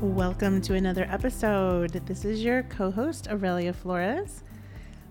[0.00, 1.92] Welcome to another episode.
[1.92, 4.42] This is your co host, Aurelia Flores.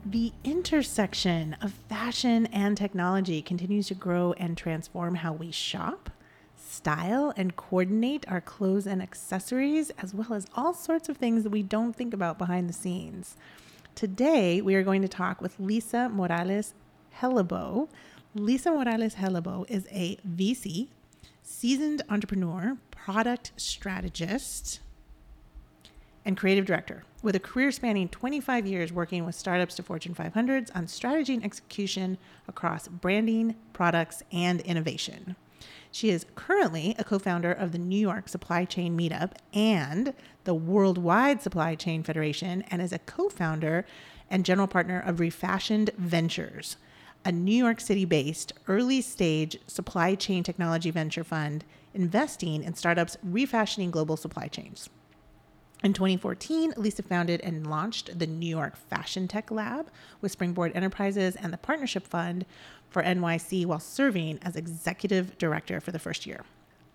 [0.06, 6.10] The intersection of fashion and technology continues to grow and transform how we shop,
[6.58, 11.50] style, and coordinate our clothes and accessories, as well as all sorts of things that
[11.52, 13.38] we don't think about behind the scenes.
[13.96, 16.74] Today, we are going to talk with Lisa Morales
[17.22, 17.88] Hellebo.
[18.36, 20.90] Lisa Morales Hellebo is a VC,
[21.42, 24.80] seasoned entrepreneur, product strategist,
[26.24, 30.74] and creative director with a career spanning 25 years working with startups to Fortune 500s
[30.74, 35.36] on strategy and execution across branding, products, and innovation.
[35.92, 40.14] She is currently a co founder of the New York Supply Chain Meetup and
[40.46, 43.86] the Worldwide Supply Chain Federation, and is a co founder
[44.30, 46.78] and general partner of Refashioned Ventures,
[47.26, 53.18] a New York City based early stage supply chain technology venture fund investing in startups
[53.24, 54.90] refashioning global supply chains.
[55.84, 59.90] In 2014, Lisa founded and launched the New York Fashion Tech Lab
[60.22, 62.46] with Springboard Enterprises and the Partnership Fund
[62.90, 66.46] for NYC while serving as executive director for the first year.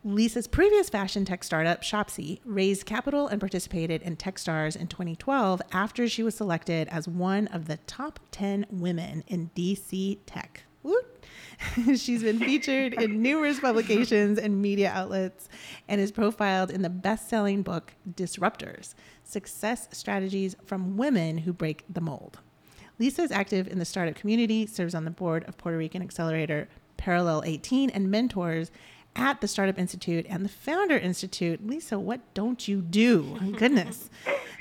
[0.04, 6.08] Lisa's previous fashion tech startup, Shopseen, raised capital and participated in Techstars in 2012 after
[6.08, 10.62] she was selected as one of the top 10 women in DC tech.
[11.96, 15.48] She's been featured in numerous publications and media outlets
[15.88, 18.94] and is profiled in the best selling book Disruptors
[19.24, 22.38] Success Strategies from Women Who Break the Mold.
[22.98, 26.68] Lisa is active in the startup community, serves on the board of Puerto Rican accelerator
[26.96, 28.70] Parallel 18, and mentors
[29.18, 31.66] at the Startup Institute and the Founder Institute.
[31.66, 33.38] Lisa, what don't you do?
[33.58, 34.08] Goodness.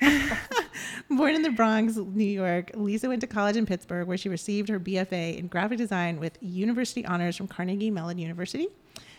[1.10, 4.68] Born in the Bronx, New York, Lisa went to college in Pittsburgh where she received
[4.70, 8.68] her BFA in graphic design with university honors from Carnegie Mellon University.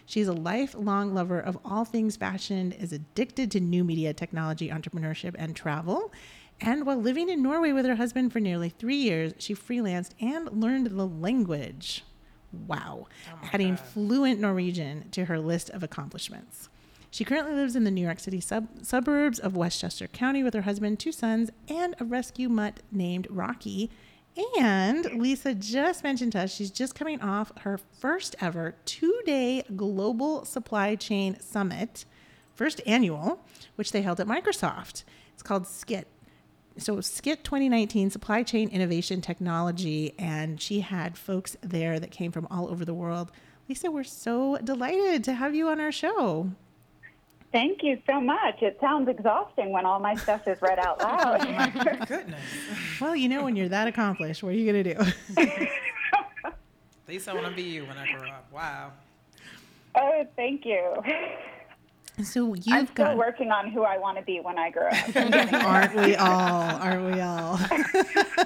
[0.06, 5.34] She's a lifelong lover of all things fashion, is addicted to new media, technology, entrepreneurship,
[5.38, 6.12] and travel.
[6.60, 10.50] And while living in Norway with her husband for nearly three years, she freelanced and
[10.50, 12.04] learned the language.
[12.52, 13.06] Wow.
[13.32, 13.80] Oh Adding God.
[13.80, 16.68] fluent Norwegian to her list of accomplishments.
[17.10, 20.62] She currently lives in the New York City sub- suburbs of Westchester County with her
[20.62, 23.90] husband, two sons, and a rescue mutt named Rocky.
[24.60, 29.64] And Lisa just mentioned to us she's just coming off her first ever two day
[29.74, 32.04] global supply chain summit,
[32.54, 33.40] first annual,
[33.76, 35.04] which they held at Microsoft.
[35.32, 36.06] It's called SCIT,
[36.78, 42.46] so Skit 2019 Supply Chain Innovation Technology, and she had folks there that came from
[42.50, 43.30] all over the world.
[43.68, 46.50] Lisa, we're so delighted to have you on our show.
[47.50, 48.62] Thank you so much.
[48.62, 51.40] It sounds exhausting when all my stuff is read out loud.
[51.46, 52.40] oh my goodness.
[53.00, 55.12] Well, you know, when you're that accomplished, what are you going to do?
[57.08, 58.46] Lisa, I want to be you when I grow up.
[58.52, 58.92] Wow.
[59.94, 61.02] Oh, thank you.
[62.22, 63.16] So you've I'm still got...
[63.16, 65.16] working on who I want to be when I grow up.
[65.64, 66.76] aren't we all?
[66.80, 67.58] Aren't we all?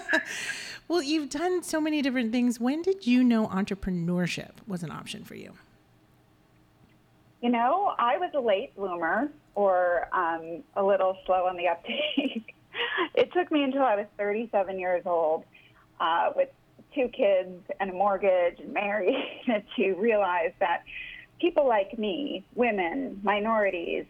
[0.88, 2.60] well, you've done so many different things.
[2.60, 5.52] When did you know entrepreneurship was an option for you?
[7.40, 12.54] You know, I was a late bloomer or um, a little slow on the uptake.
[13.14, 15.44] it took me until I was 37 years old
[16.00, 16.50] uh, with
[16.94, 19.16] two kids and a mortgage and married
[19.76, 20.82] to realize that
[21.42, 24.06] people like me, women, minorities,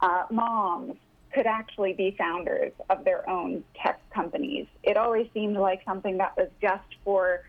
[0.00, 0.94] uh, moms,
[1.32, 4.66] could actually be founders of their own tech companies.
[4.84, 7.40] It always seemed like something that was just for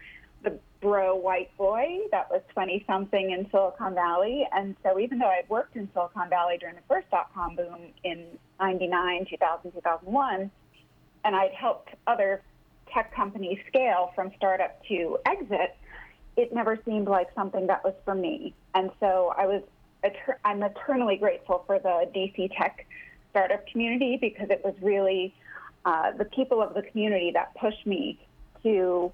[0.44, 4.48] the bro white boy that was 20 something in Silicon Valley.
[4.54, 7.78] And so even though I'd worked in Silicon Valley during the first dot com boom
[8.04, 8.26] in
[8.60, 10.50] 99, 2000, 2001,
[11.26, 12.42] and I'd helped other
[12.92, 15.76] tech companies scale from startup to exit,
[16.38, 18.54] it never seemed like something that was for me.
[18.74, 19.62] And so I was,
[20.44, 22.86] I'm eternally grateful for the DC tech
[23.32, 25.34] startup community because it was really
[25.86, 28.20] uh, the people of the community that pushed me
[28.64, 29.12] to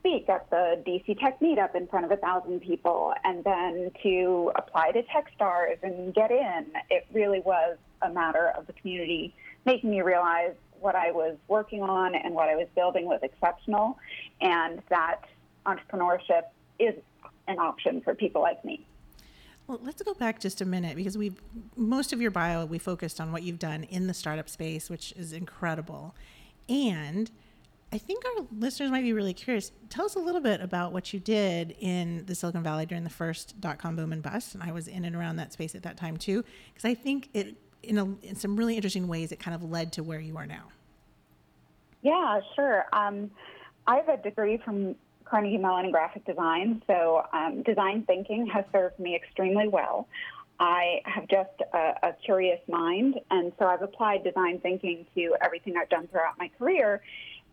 [0.00, 4.50] speak at the DC Tech meetup in front of a thousand people and then to
[4.56, 6.66] apply to Techstars and get in.
[6.88, 9.34] It really was a matter of the community
[9.66, 13.98] making me realize what I was working on and what I was building was exceptional
[14.40, 15.20] and that
[15.66, 16.42] entrepreneurship
[16.78, 16.94] is
[17.48, 18.86] an option for people like me.
[19.66, 21.40] Well, let's go back just a minute because we've
[21.76, 25.12] most of your bio we focused on what you've done in the startup space, which
[25.12, 26.14] is incredible.
[26.68, 27.30] And
[27.92, 29.72] I think our listeners might be really curious.
[29.88, 33.10] Tell us a little bit about what you did in the Silicon Valley during the
[33.10, 34.54] first dot com boom and bust.
[34.54, 37.28] And I was in and around that space at that time too, because I think
[37.34, 40.36] it, in, a, in some really interesting ways, it kind of led to where you
[40.36, 40.64] are now.
[42.02, 42.86] Yeah, sure.
[42.92, 43.30] Um,
[43.86, 44.96] I have a degree from
[45.30, 50.08] Carnegie Mellon in graphic design, so um, design thinking has served me extremely well.
[50.58, 55.74] I have just a, a, curious mind, and so I've applied design thinking to everything
[55.80, 57.00] I've done throughout my career.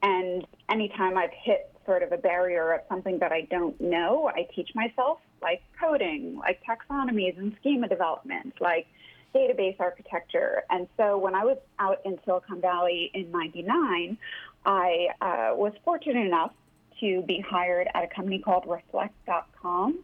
[0.01, 4.47] And anytime I've hit sort of a barrier of something that I don't know, I
[4.53, 8.87] teach myself, like coding, like taxonomies and schema development, like
[9.33, 10.63] database architecture.
[10.69, 14.17] And so when I was out in Silicon Valley in 99,
[14.65, 16.51] I uh, was fortunate enough
[16.99, 19.99] to be hired at a company called Reflect.com.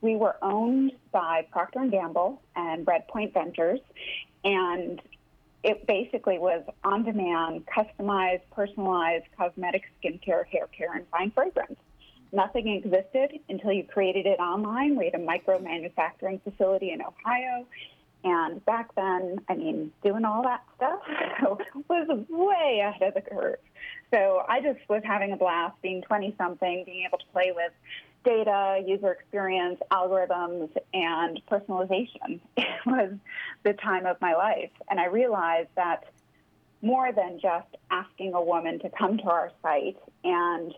[0.00, 3.80] We were owned by Procter & Gamble and Redpoint Ventures,
[4.44, 5.00] and
[5.62, 11.78] it basically was on-demand, customized, personalized cosmetic, skincare, hair care, and fine fragrance.
[12.32, 14.96] Nothing existed until you created it online.
[14.96, 17.66] We had a micro manufacturing facility in Ohio.
[18.24, 21.00] And back then, I mean, doing all that stuff
[21.88, 23.58] was way ahead of the curve.
[24.12, 27.72] So I just was having a blast being 20 something, being able to play with
[28.24, 32.40] data, user experience, algorithms, and personalization.
[32.84, 33.12] It was
[33.62, 34.70] the time of my life.
[34.90, 36.04] And I realized that
[36.82, 40.74] more than just asking a woman to come to our site and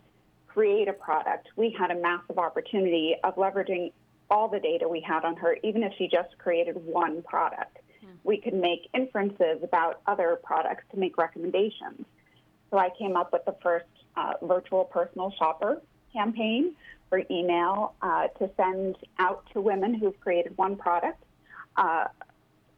[0.47, 3.93] create a product, we had a massive opportunity of leveraging
[4.31, 7.79] all the data we had on her, even if she just created one product.
[8.05, 8.11] Mm.
[8.23, 12.05] We could make inferences about other products to make recommendations.
[12.75, 13.87] So I came up with the first
[14.17, 15.81] uh, virtual personal shopper
[16.12, 16.75] campaign
[17.09, 21.23] for email uh, to send out to women who've created one product,
[21.76, 22.06] uh,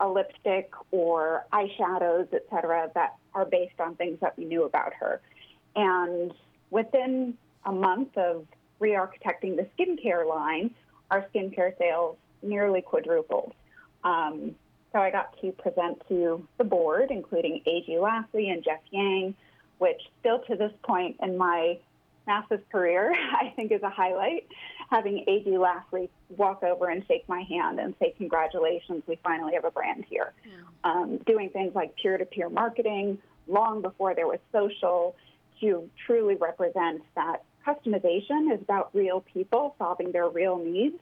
[0.01, 4.93] a lipstick or eyeshadows, et cetera, that are based on things that we knew about
[4.93, 5.23] her.
[5.77, 6.35] And
[6.71, 7.33] within
[7.65, 8.45] a month of
[8.79, 10.75] re-architecting the skincare line,
[11.11, 13.55] our skincare sales nearly quadrupled.
[14.05, 14.57] Um,
[14.93, 17.93] so I got to present to the board, including A.G.
[17.93, 19.35] Lafley and Geoff Yang,
[19.79, 21.79] which still to this point in my
[22.27, 24.47] massive career, I think is a highlight.
[24.91, 25.51] Having A.G.
[25.51, 30.05] Lafley walk over and shake my hand and say, Congratulations, we finally have a brand
[30.09, 30.33] here.
[30.45, 30.53] Yeah.
[30.85, 33.19] Um, doing things like peer to peer marketing
[33.49, 35.17] long before there was social
[35.61, 40.97] to truly represent that customization is about real people solving their real needs.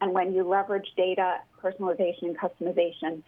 [0.00, 3.22] And when you leverage data, personalization, and customization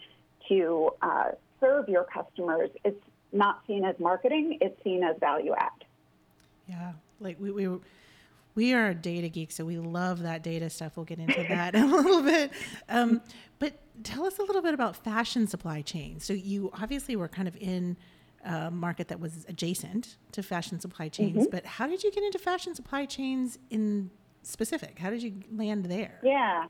[0.49, 3.03] to uh, serve your customers, it's
[3.33, 5.71] not seen as marketing, it's seen as value add.
[6.69, 7.79] Yeah, like we, we
[8.55, 10.97] we are data geeks, so we love that data stuff.
[10.97, 12.53] We'll get into that a little bit.
[12.89, 13.23] Um,
[13.59, 13.75] but
[14.05, 16.21] tell us a little bit about fashion supply chain.
[16.21, 17.97] So you obviously were kind of in
[18.45, 21.51] a market that was adjacent to fashion supply chains, mm-hmm.
[21.51, 24.11] but how did you get into fashion supply chains in
[24.43, 24.99] specific?
[24.99, 26.19] How did you land there?
[26.23, 26.67] Yeah.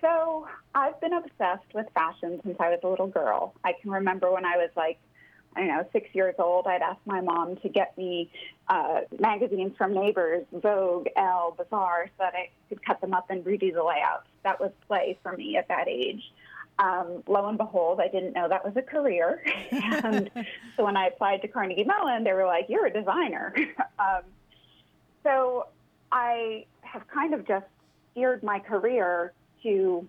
[0.00, 3.54] So I've been obsessed with fashion since I was a little girl.
[3.64, 4.98] I can remember when I was like
[5.56, 8.30] I don't know, six years old, I'd ask my mom to get me
[8.68, 13.44] uh, magazines from Neighbors, Vogue, Elle, Bazaar, so that I could cut them up and
[13.44, 14.28] redo the layouts.
[14.44, 16.22] That was play for me at that age.
[16.78, 19.42] Um, lo and behold, I didn't know that was a career.
[19.70, 20.30] and
[20.76, 23.52] so when I applied to Carnegie Mellon, they were like, "You're a designer."
[23.98, 24.22] um,
[25.24, 25.66] so
[26.12, 27.66] I have kind of just
[28.12, 29.32] steered my career
[29.64, 30.08] to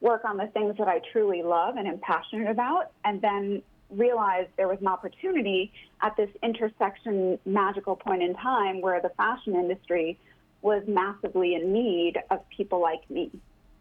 [0.00, 4.48] work on the things that I truly love and am passionate about, and then realized
[4.56, 10.18] there was an opportunity at this intersection magical point in time where the fashion industry
[10.62, 13.30] was massively in need of people like me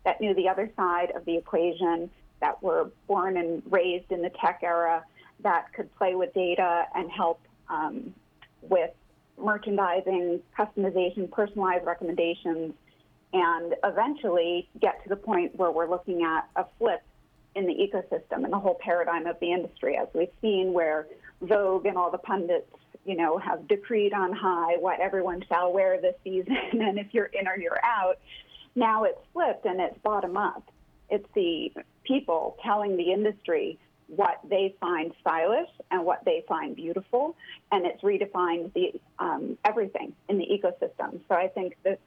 [0.04, 2.10] that knew the other side of the equation,
[2.40, 5.04] that were born and raised in the tech era,
[5.42, 8.14] that could play with data and help um,
[8.62, 8.92] with
[9.42, 12.74] merchandising, customization, personalized recommendations,
[13.34, 17.02] and eventually get to the point where we're looking at a flip
[17.56, 21.08] in the ecosystem and the whole paradigm of the industry, as we've seen where
[21.42, 22.70] Vogue and all the pundits,
[23.06, 27.26] you know, have decreed on high what everyone shall wear this season, and if you're
[27.26, 28.20] in or you're out.
[28.76, 30.64] Now it's flipped and it's bottom up.
[31.10, 31.72] It's the
[32.04, 37.36] people telling the industry what they find stylish and what they find beautiful,
[37.72, 41.20] and it's redefined the um, everything in the ecosystem.
[41.28, 42.00] So I think that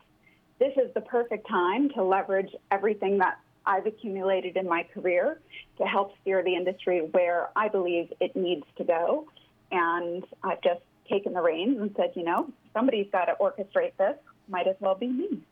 [0.59, 5.41] this is the perfect time to leverage everything that I've accumulated in my career
[5.77, 9.27] to help steer the industry where I believe it needs to go.
[9.71, 14.17] And I've just taken the reins and said, you know, somebody's got to orchestrate this.
[14.49, 15.43] Might as well be me.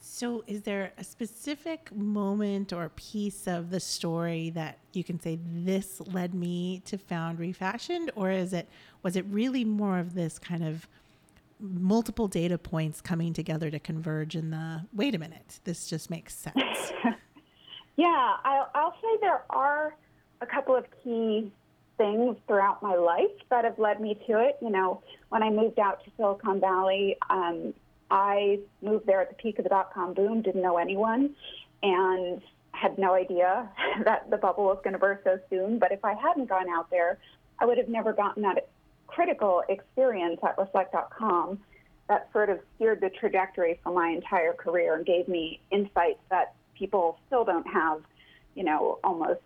[0.00, 5.38] So, is there a specific moment or piece of the story that you can say
[5.42, 8.68] this led me to found Refashioned, or is it
[9.02, 10.88] was it really more of this kind of
[11.60, 16.34] multiple data points coming together to converge in the wait a minute, this just makes
[16.34, 16.92] sense?
[17.96, 19.94] yeah, I'll, I'll say there are
[20.40, 21.52] a couple of key
[21.96, 24.56] things throughout my life that have led me to it.
[24.62, 27.74] You know, when I moved out to Silicon Valley, um,
[28.10, 31.34] I moved there at the peak of the dot com boom, didn't know anyone,
[31.82, 32.40] and
[32.72, 33.68] had no idea
[34.04, 35.78] that the bubble was going to burst so soon.
[35.78, 37.18] But if I hadn't gone out there,
[37.58, 38.68] I would have never gotten that
[39.18, 41.58] critical experience at reflect.com
[42.08, 46.54] that sort of steered the trajectory for my entire career and gave me insights that
[46.78, 48.00] people still don't have,
[48.54, 49.40] you know, almost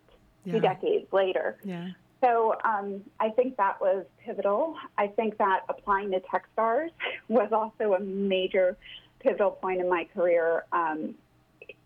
[0.45, 0.53] yeah.
[0.53, 1.57] two decades later.
[1.65, 1.89] Yeah.
[2.21, 4.77] So um, I think that was pivotal.
[4.99, 6.91] I think that applying to Techstars
[7.29, 8.77] was also a major
[9.21, 10.67] pivotal point in my career.
[10.71, 11.15] Um,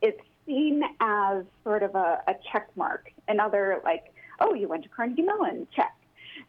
[0.02, 3.12] it's seen as sort of a, a check mark.
[3.28, 5.95] Another like, oh, you went to Carnegie Mellon, check.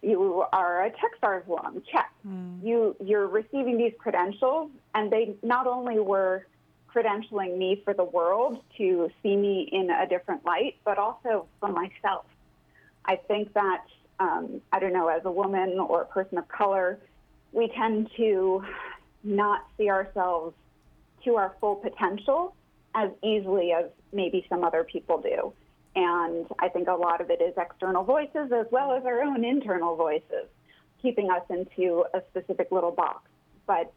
[0.01, 2.11] You are a Techstars alum, check.
[2.27, 2.63] Mm.
[2.63, 6.45] You you're receiving these credentials, and they not only were
[6.93, 11.69] credentialing me for the world to see me in a different light, but also for
[11.69, 12.25] myself.
[13.05, 13.85] I think that,
[14.19, 16.99] um, I don't know, as a woman or a person of color,
[17.51, 18.63] we tend to
[19.23, 20.55] not see ourselves
[21.23, 22.55] to our full potential
[22.95, 25.53] as easily as maybe some other people do.
[25.97, 29.43] And I think a lot of it is external voices as well as our own
[29.43, 30.45] internal voices
[31.01, 33.27] keeping us into a specific little box.
[33.65, 33.91] But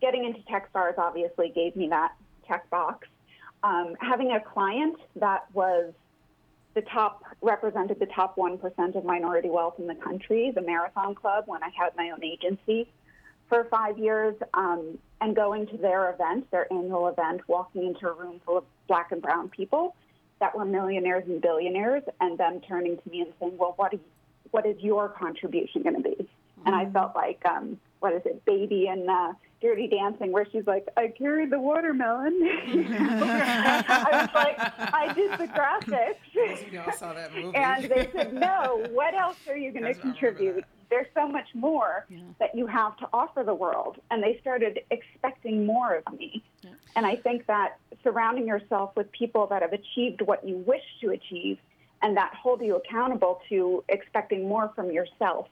[0.00, 2.12] getting into Techstars obviously gave me that
[2.46, 3.06] check box.
[3.62, 5.92] Um, having a client that was
[6.72, 11.44] the top represented the top 1% of minority wealth in the country, the Marathon Club,
[11.46, 12.88] when I had my own agency
[13.50, 18.14] for five years, um, and going to their event, their annual event, walking into a
[18.14, 19.94] room full of black and brown people
[20.40, 24.00] that were millionaires and billionaires, and them turning to me and saying, "Well, what, you,
[24.50, 26.66] what is your contribution going to be?" Mm-hmm.
[26.66, 26.92] And I mm-hmm.
[26.92, 31.08] felt like, um, what is it, baby and uh, Dirty Dancing, where she's like, I
[31.08, 32.38] carried the watermelon.
[32.42, 34.56] I was like,
[34.94, 36.72] I did the graphics.
[36.72, 37.56] you all saw that movie.
[37.56, 40.64] And they said, No, what else are you going to contribute?
[40.90, 42.20] There's so much more yeah.
[42.38, 43.98] that you have to offer the world.
[44.10, 46.42] And they started expecting more of me.
[46.62, 46.70] Yeah.
[46.96, 51.10] And I think that surrounding yourself with people that have achieved what you wish to
[51.10, 51.58] achieve
[52.02, 55.48] and that hold you accountable to expecting more from yourself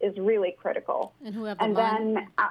[0.00, 1.12] is really critical.
[1.24, 2.28] And who have the and mind- then.
[2.38, 2.48] Uh,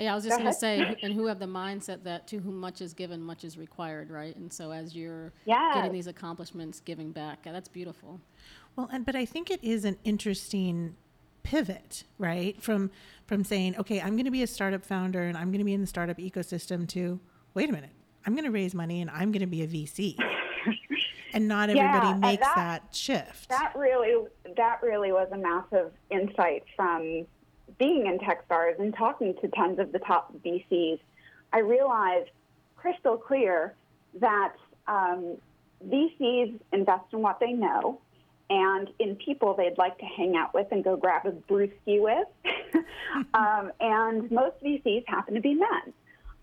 [0.00, 2.58] yeah, I was just going to say, and who have the mindset that to whom
[2.58, 4.34] much is given, much is required, right?
[4.36, 5.74] And so as you're yes.
[5.74, 8.20] getting these accomplishments, giving back, that's beautiful.
[8.76, 10.96] Well, and but I think it is an interesting
[11.42, 12.60] pivot, right?
[12.60, 12.90] From
[13.26, 15.74] from saying, okay, I'm going to be a startup founder and I'm going to be
[15.74, 17.20] in the startup ecosystem to
[17.54, 17.92] wait a minute,
[18.26, 20.16] I'm going to raise money and I'm going to be a VC.
[21.32, 23.48] and not everybody yeah, makes that, that shift.
[23.48, 24.26] That really
[24.56, 27.26] that really was a massive insight from
[27.78, 31.00] being in Techstars and talking to tons of the top VCs,
[31.52, 32.30] I realized
[32.76, 33.74] crystal clear
[34.20, 34.54] that
[34.86, 35.36] um,
[35.86, 38.00] VCs invest in what they know
[38.50, 42.28] and in people they'd like to hang out with and go grab a brewski with.
[43.34, 45.92] um, and most VCs happen to be men.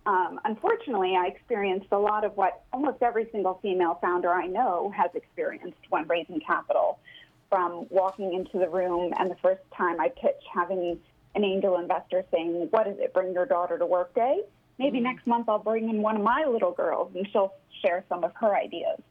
[0.06, 4.92] Um, unfortunately, I experienced a lot of what almost every single female founder I know
[4.96, 7.00] has experienced when raising capital.
[7.50, 10.98] From walking into the room and the first time I pitch having
[11.36, 13.14] an angel investor saying, What is it?
[13.14, 14.40] Bring your daughter to work day?
[14.80, 15.04] Maybe mm-hmm.
[15.04, 18.32] next month I'll bring in one of my little girls and she'll share some of
[18.36, 19.02] her ideas.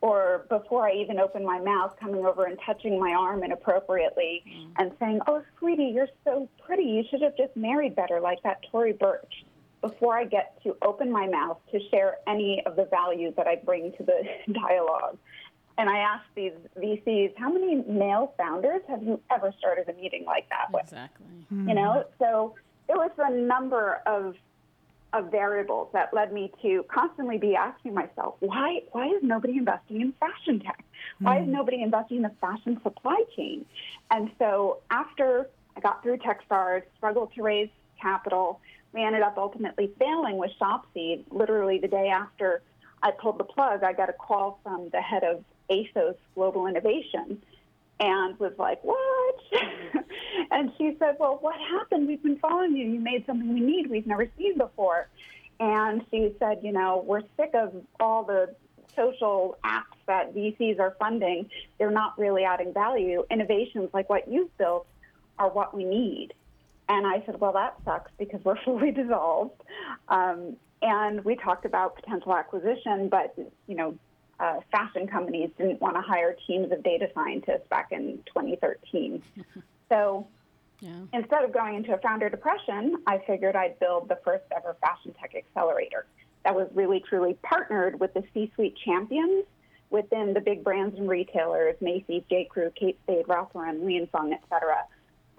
[0.00, 0.08] What?
[0.10, 4.72] Or before I even open my mouth, coming over and touching my arm inappropriately mm-hmm.
[4.78, 6.84] and saying, Oh, sweetie, you're so pretty.
[6.84, 9.44] You should have just married better, like that Tory Burch.
[9.80, 13.56] Before I get to open my mouth to share any of the values that I
[13.56, 15.16] bring to the dialogue.
[15.78, 20.26] And I asked these VCs, how many male founders have you ever started a meeting
[20.26, 20.82] like that with?
[20.82, 21.26] Exactly.
[21.50, 21.70] Mm-hmm.
[21.70, 22.54] You know, so
[22.86, 24.34] there was a number of
[25.12, 30.00] of variables that led me to constantly be asking myself, why why is nobody investing
[30.00, 30.84] in fashion tech?
[31.20, 31.48] Why mm-hmm.
[31.48, 33.64] is nobody investing in the fashion supply chain?
[34.10, 38.60] And so after I got through Techstars, struggled to raise capital,
[38.92, 41.24] we ended up ultimately failing with Shopseen.
[41.30, 42.62] Literally the day after
[43.02, 47.42] I pulled the plug, I got a call from the head of ASOS Global Innovation
[48.00, 49.36] and was like, What?
[50.50, 52.08] and she said, Well, what happened?
[52.08, 52.86] We've been following you.
[52.86, 55.08] You made something we need we've never seen before.
[55.60, 58.54] And she said, You know, we're sick of all the
[58.96, 61.48] social apps that VCs are funding.
[61.78, 63.24] They're not really adding value.
[63.30, 64.86] Innovations like what you've built
[65.38, 66.32] are what we need.
[66.88, 69.62] And I said, Well, that sucks because we're fully dissolved.
[70.08, 73.34] Um, and we talked about potential acquisition, but,
[73.66, 73.98] you know,
[74.40, 79.22] uh, fashion companies didn't want to hire teams of data scientists back in 2013.
[79.88, 80.26] so
[80.80, 80.90] yeah.
[81.12, 85.14] instead of going into a founder depression, I figured I'd build the first ever fashion
[85.20, 86.06] tech accelerator
[86.44, 89.44] that was really truly partnered with the C-suite champions
[89.90, 92.44] within the big brands and retailers, Macy's, J.
[92.44, 94.84] Crew, Kate Spade, Ralph Lauren, Li & Fung, et cetera,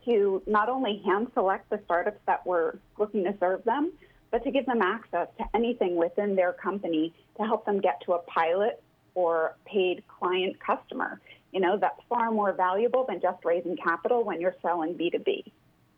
[0.06, 3.94] to not only hand select the startups that were looking to serve them,
[4.30, 8.14] but to give them access to anything within their company to help them get to
[8.14, 8.82] a pilot
[9.16, 11.20] or paid client customer.
[11.52, 15.52] You know, that's far more valuable than just raising capital when you're selling B2B.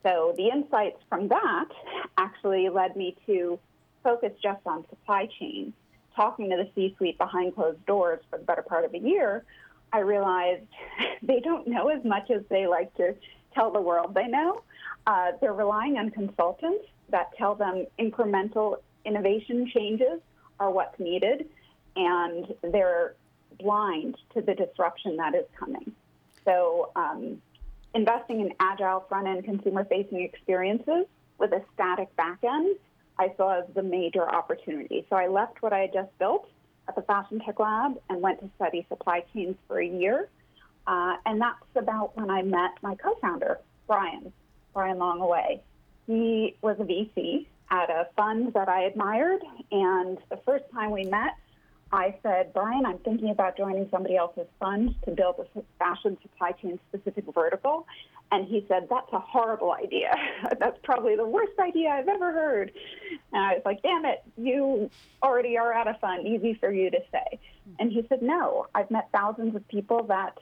[0.04, 1.70] So the insights from that
[2.18, 3.60] actually led me to
[4.04, 5.74] focus just on supply chain.
[6.16, 9.46] Talking to the C suite behind closed doors for the better part of a year,
[9.92, 10.66] I realized
[11.22, 13.16] they don't know as much as they like to
[13.54, 14.64] tell the world they know.
[15.06, 20.20] Uh, they're relying on consultants that tell them incremental innovation changes
[20.60, 21.48] are what's needed
[21.96, 23.16] and they're
[23.60, 25.92] blind to the disruption that is coming.
[26.46, 27.42] So, um,
[27.94, 31.06] investing in agile front end consumer facing experiences
[31.38, 32.76] with a static back end,
[33.18, 35.06] I saw as the major opportunity.
[35.10, 36.50] So, I left what I had just built
[36.88, 40.30] at the Fashion Tech Lab and went to study supply chains for a year.
[40.86, 44.34] Uh, and that's about when I met my co founder, Brian,
[44.74, 45.62] Brian Laung Aoaeh.
[46.08, 49.42] He was a VC at a fund that I admired.
[49.72, 51.36] And the first time we met,
[51.94, 56.52] I said, Brian, I'm thinking about joining somebody else's fund to build a fashion supply
[56.54, 57.86] chain specific vertical.
[58.32, 60.12] And he said, That's a horrible idea.
[60.60, 62.72] That's probably the worst idea I've ever heard.
[63.32, 64.90] And I was like, Damn it, you
[65.22, 66.28] already are at a fund.
[66.28, 67.40] Easy for you to say.
[67.78, 70.40] And he said, No, I've met thousands of people that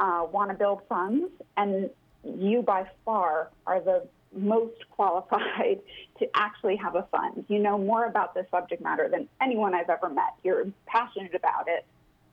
[0.00, 1.90] uh, want to build funds, and
[2.24, 5.80] you by far are the most qualified
[6.18, 7.44] to actually have a fund.
[7.48, 10.34] You know more about this subject matter than anyone I've ever met.
[10.44, 11.84] You're passionate about it.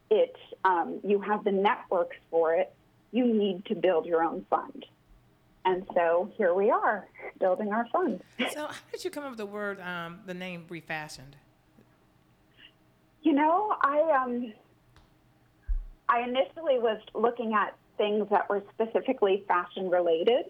[0.10, 2.74] It um, you have the networks for it.
[3.12, 4.86] You need to build your own fund.
[5.66, 7.08] And so here we are,
[7.40, 8.22] building our fund.
[8.52, 11.38] So, how did you come up with the word, um, the name refashioned?
[13.22, 14.54] You know, I um,
[16.10, 20.46] I initially was looking at things that were specifically fashion related,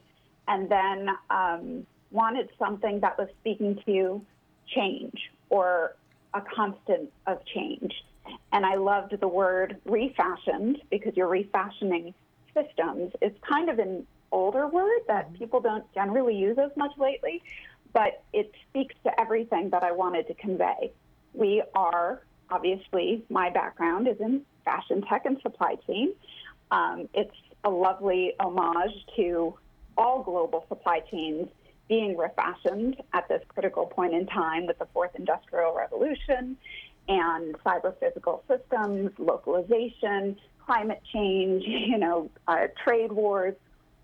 [0.47, 4.21] and then um, wanted something that was speaking to
[4.67, 5.95] change or
[6.33, 7.93] a constant of change.
[8.51, 12.13] And I loved the word refashioned because you're refashioning
[12.53, 13.11] systems.
[13.21, 15.35] It's kind of an older word that mm-hmm.
[15.35, 17.41] people don't generally use as much lately,
[17.93, 20.91] but it speaks to everything that I wanted to convey.
[21.33, 26.13] We are, obviously, my background is in fashion tech and supply chain.
[26.71, 29.57] Um, it's a lovely homage to
[29.97, 31.47] all global supply chains
[31.87, 36.57] being refashioned at this critical point in time with the fourth industrial revolution
[37.07, 43.55] and cyber physical systems, localization, climate change, you know, uh, trade wars.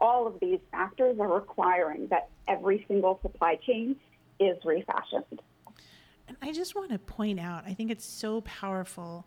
[0.01, 3.95] All of these factors are requiring that every single supply chain
[4.39, 5.41] is refashioned.
[6.27, 9.25] And I just want to point out, I think it's so powerful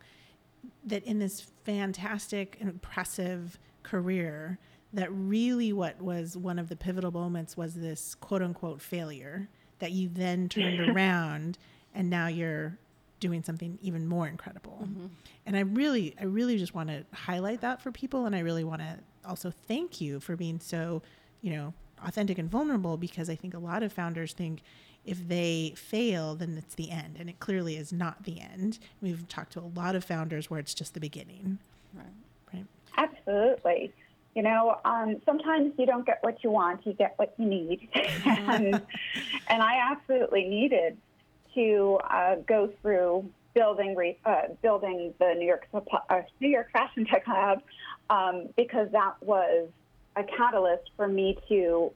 [0.85, 4.57] that in this fantastic and impressive career,
[4.93, 9.91] that really what was one of the pivotal moments was this quote unquote failure that
[9.91, 11.57] you then turned around
[11.93, 12.77] and now you're
[13.19, 14.79] doing something even more incredible.
[14.83, 15.05] Mm-hmm.
[15.45, 18.25] And I really, I really just want to highlight that for people.
[18.25, 21.01] And I really want to also thank you for being so,
[21.41, 21.73] you know,
[22.05, 24.61] authentic and vulnerable because I think a lot of founders think
[25.05, 27.15] if they fail, then it's the end.
[27.17, 28.79] And it clearly is not the end.
[29.01, 31.59] We've talked to a lot of founders where it's just the beginning.
[31.93, 32.05] Right.
[32.53, 32.65] Right.
[32.97, 33.93] Absolutely.
[34.35, 37.87] You know, um, sometimes you don't get what you want, you get what you need.
[38.25, 38.73] and,
[39.47, 40.97] and I absolutely needed
[41.53, 47.05] to uh, go through building re- uh, building the New York uh, New York Fashion
[47.05, 47.61] Tech Lab
[48.09, 49.69] um, because that was
[50.15, 51.91] a catalyst for me to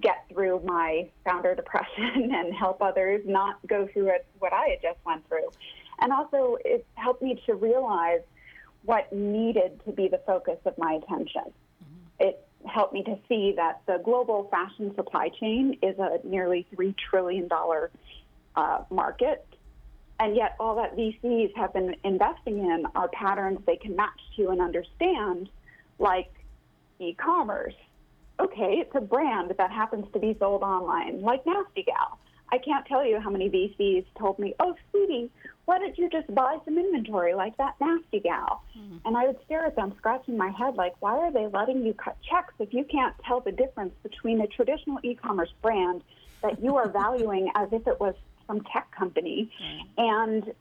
[0.00, 4.82] get through my founder depression and help others not go through it, what I had
[4.82, 5.48] just went through.
[6.00, 8.20] And also, it helped me to realize
[8.84, 11.52] what needed to be the focus of my attention
[12.20, 16.94] it helped me to see that the global fashion supply chain is a nearly $3
[16.96, 17.48] trillion
[18.54, 19.46] uh, market.
[20.18, 24.50] And yet, all that VCs have been investing in are patterns they can match to
[24.50, 25.48] and understand,
[25.98, 26.30] like
[26.98, 27.74] e commerce.
[28.38, 32.18] Okay, it's a brand that happens to be sold online, like Nasty Gal.
[32.52, 35.30] I can't tell you how many VCs told me, oh, sweetie,
[35.66, 38.62] why don't you just buy some inventory like that Nasty Gal?
[38.76, 38.98] Mm-hmm.
[39.04, 41.94] And I would stare at them, scratching my head, like, why are they letting you
[41.94, 46.02] cut checks if you can't tell the difference between a traditional e commerce brand
[46.42, 48.14] that you are valuing as if it was
[48.46, 49.48] some tech company
[49.96, 50.52] and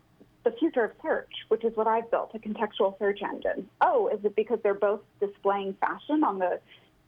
[0.43, 3.67] the future of search, which is what I've built, a contextual search engine.
[3.81, 6.59] Oh, is it because they're both displaying fashion on the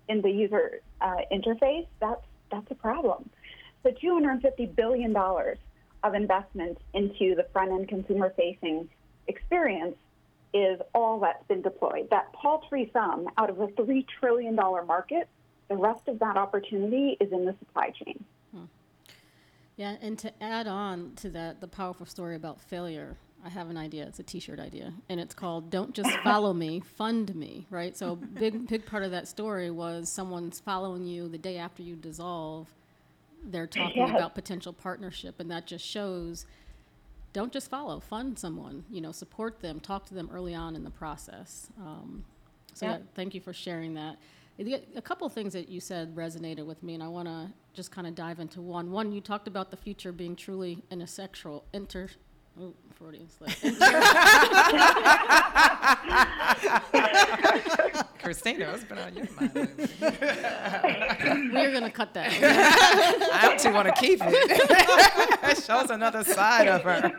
[0.09, 1.87] in the user uh, interface?
[1.99, 3.29] That's that's a problem.
[3.83, 5.57] So 250 billion dollars
[6.03, 8.89] of investment into the front end consumer facing
[9.27, 9.95] experience
[10.53, 12.09] is all that's been deployed.
[12.09, 15.27] That paltry sum out of a $3 trillion market,
[15.69, 18.23] the rest of that opportunity is in the supply chain.
[18.53, 18.65] Hmm.
[19.77, 23.15] Yeah, and to add on to that, the powerful story about failure,
[23.45, 24.05] I have an idea.
[24.05, 27.95] It's a T-shirt idea, and it's called "Don't Just Follow Me, Fund Me." Right.
[27.95, 31.95] So big, big part of that story was someone's following you the day after you
[31.95, 32.67] dissolve.
[33.43, 34.09] They're talking yes.
[34.09, 36.45] about potential partnership, and that just shows.
[37.33, 37.99] Don't just follow.
[37.99, 38.83] Fund someone.
[38.89, 39.79] You know, support them.
[39.79, 41.69] Talk to them early on in the process.
[41.79, 42.25] Um,
[42.73, 42.97] so yeah.
[43.15, 44.17] thank you for sharing that.
[44.95, 47.91] A couple of things that you said resonated with me, and I want to just
[47.91, 48.91] kind of dive into one.
[48.91, 52.09] One, you talked about the future being truly intersexual, inter.
[52.59, 53.49] Oh, Freudian slip.
[58.23, 59.53] Christina, what's been on your mind?
[61.53, 62.31] We're gonna cut that.
[63.33, 64.29] I actually want to keep it.
[65.57, 67.11] it shows another side of her.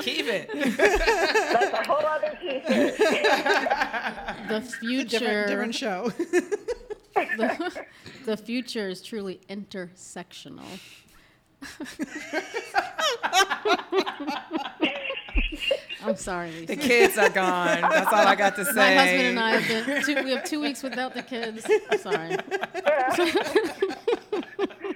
[0.00, 0.50] Keep it.
[0.76, 2.66] That's a whole other piece.
[4.48, 5.18] the future.
[5.18, 6.12] Different, different show.
[7.14, 7.84] the,
[8.24, 10.66] the future is truly intersectional.
[16.02, 16.66] I'm sorry, Lisa.
[16.66, 17.80] The kids are gone.
[17.80, 18.72] That's all I got to say.
[18.72, 21.66] My husband and I have been two, we have two weeks without the kids.
[21.90, 22.36] I'm sorry.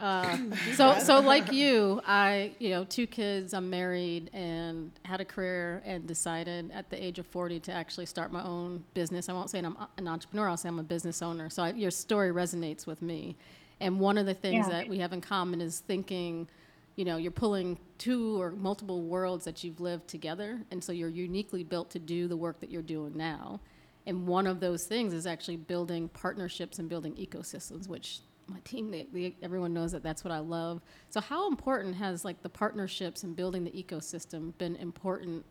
[0.00, 0.38] Uh,
[0.76, 5.82] so, so like you, I, you know, two kids, I'm married and had a career
[5.84, 9.28] and decided at the age of 40 to actually start my own business.
[9.28, 11.50] I won't say I'm an entrepreneur, I'll say I'm a business owner.
[11.50, 13.36] So I, your story resonates with me.
[13.80, 14.80] And one of the things yeah.
[14.80, 16.48] that we have in common is thinking,
[16.96, 20.60] you know, you're pulling two or multiple worlds that you've lived together.
[20.70, 23.60] And so you're uniquely built to do the work that you're doing now.
[24.06, 28.90] And one of those things is actually building partnerships and building ecosystems, which my team,
[28.90, 30.82] they, they, everyone knows that that's what I love.
[31.10, 35.44] So how important has like the partnerships and building the ecosystem been important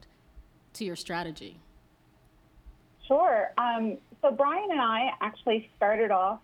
[0.73, 1.59] to your strategy?
[3.07, 3.53] Sure.
[3.57, 6.39] Um, so Brian and I actually started off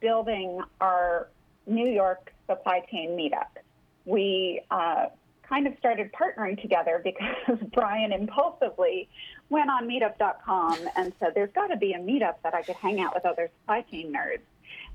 [0.00, 1.28] building our
[1.66, 3.62] New York supply chain meetup.
[4.04, 5.06] We uh,
[5.42, 9.08] kind of started partnering together because Brian impulsively
[9.48, 13.00] went on meetup.com and said, There's got to be a meetup that I could hang
[13.00, 14.40] out with other supply chain nerds.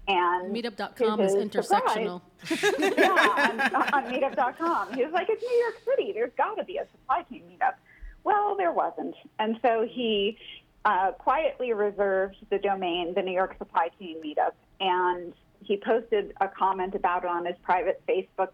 [0.08, 2.22] And meetup.com is intersectional.
[2.98, 3.60] yeah, on,
[3.94, 4.94] on meetup.com.
[4.94, 6.12] He was like, it's New York City.
[6.14, 7.74] There's got to be a supply chain meetup.
[8.24, 9.16] Well, there wasn't.
[9.40, 10.38] And so he
[10.86, 15.34] uh, quietly reserved the domain, the New York Supply Chain Meetup, and
[15.64, 18.52] he posted a comment about it on his private Facebook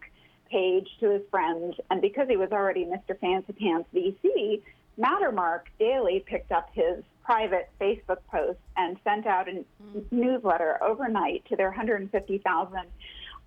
[0.50, 1.76] page to his friends.
[1.90, 3.18] And because he was already Mr.
[3.18, 4.62] Fancy Pants VC,
[4.98, 9.64] Mattermark Daily picked up his private Facebook post and sent out a mm.
[10.10, 12.80] newsletter overnight to their 150,000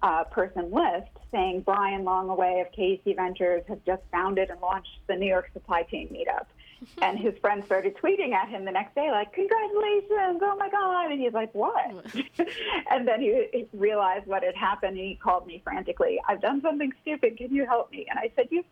[0.02, 5.00] uh, person list saying Brian Laung Aoaeh of KEC Ventures has just founded and launched
[5.08, 6.46] the New York Supply Chain Meetup.
[7.02, 11.12] and his friends started tweeting at him the next day, like, Congratulations, oh my God.
[11.12, 11.86] And he's like, What?
[12.92, 16.92] and then he realized what had happened and he called me frantically, I've done something
[17.02, 17.38] stupid.
[17.38, 18.06] Can you help me?
[18.10, 18.64] And I said, You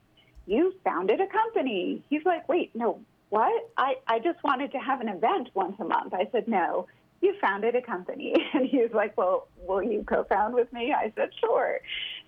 [0.45, 2.03] you founded a company.
[2.09, 2.99] He's like, Wait, no,
[3.33, 3.71] what?
[3.77, 6.13] I, I just wanted to have an event once a month.
[6.13, 6.85] I said, no,
[7.19, 8.35] you founded a company.
[8.53, 10.93] And he was like, well, will you co-found with me?
[10.93, 11.79] I said, sure.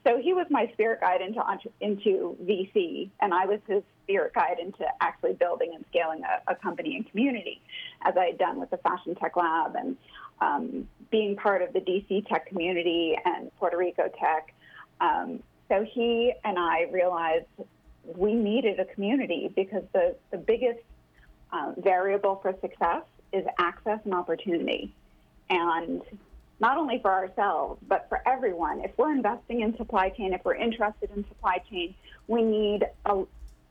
[0.05, 1.41] So he was my spirit guide into,
[1.81, 6.55] into VC, and I was his spirit guide into actually building and scaling a, a
[6.55, 7.59] company and community,
[8.03, 9.97] as I had done with the Fashion Tech Lab and
[10.41, 14.53] um, being part of the DC Tech community and Puerto Rico Tech.
[15.01, 17.47] Um, so he and I realized
[18.03, 20.81] we needed a community because the, the biggest
[21.51, 23.01] um, variable for success
[23.33, 24.93] is access and opportunity.
[25.49, 26.03] And
[26.59, 28.81] not only for ourselves, but for everyone.
[28.81, 31.93] If we're investing in supply chain, if we're interested in supply chain,
[32.27, 33.23] we need a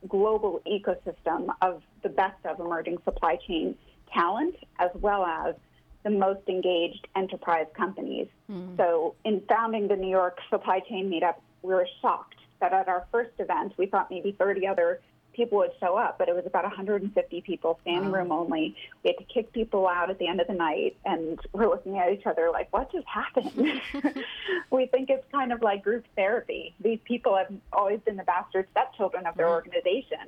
[0.07, 3.75] global ecosystem of the best of emerging supply chain
[4.13, 5.55] talent, as well as
[6.03, 8.27] the most engaged enterprise companies.
[8.49, 8.77] Mm.
[8.77, 13.07] So, in founding the New York Supply Chain Meetup, we were shocked that at our
[13.11, 15.01] first event, we thought maybe 30 other
[15.35, 18.75] people would show up, but it was about 150 people, standing room only.
[19.03, 21.97] We had to kick people out at the end of the night, and we're looking
[21.97, 23.81] at each other like, what just happened?
[24.71, 26.73] we think it's kind of like group therapy.
[26.79, 30.19] These people have always been the bastard stepchildren of their organization,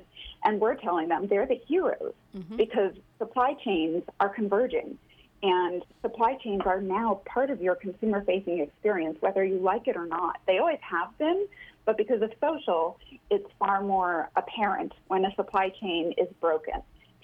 [0.44, 2.56] and we're telling them they're the heroes mm-hmm.
[2.56, 4.98] because supply chains are converging.
[5.40, 9.96] And supply chains are now part of your consumer facing experience, whether you like it
[9.96, 10.40] or not.
[10.48, 11.46] They always have been,
[11.88, 12.98] but because of social,
[13.30, 16.74] it's far more apparent when a supply chain is broken.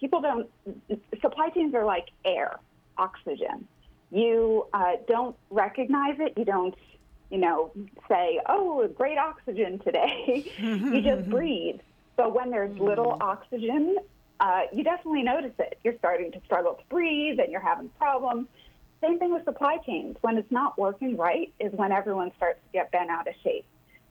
[0.01, 0.49] People don't,
[1.21, 2.59] supply chains are like air,
[2.97, 3.69] oxygen.
[4.11, 6.33] You uh, don't recognize it.
[6.39, 6.75] You don't,
[7.29, 7.73] you know,
[8.09, 10.51] say, oh, great oxygen today.
[10.59, 11.81] you just breathe.
[12.17, 13.99] But when there's little oxygen,
[14.41, 15.79] uh, you definitely notice it.
[15.85, 18.49] You're starting to struggle to breathe and you're having problems.
[19.03, 20.17] Same thing with supply chains.
[20.23, 23.67] When it's not working right is when everyone starts to get bent out of shape.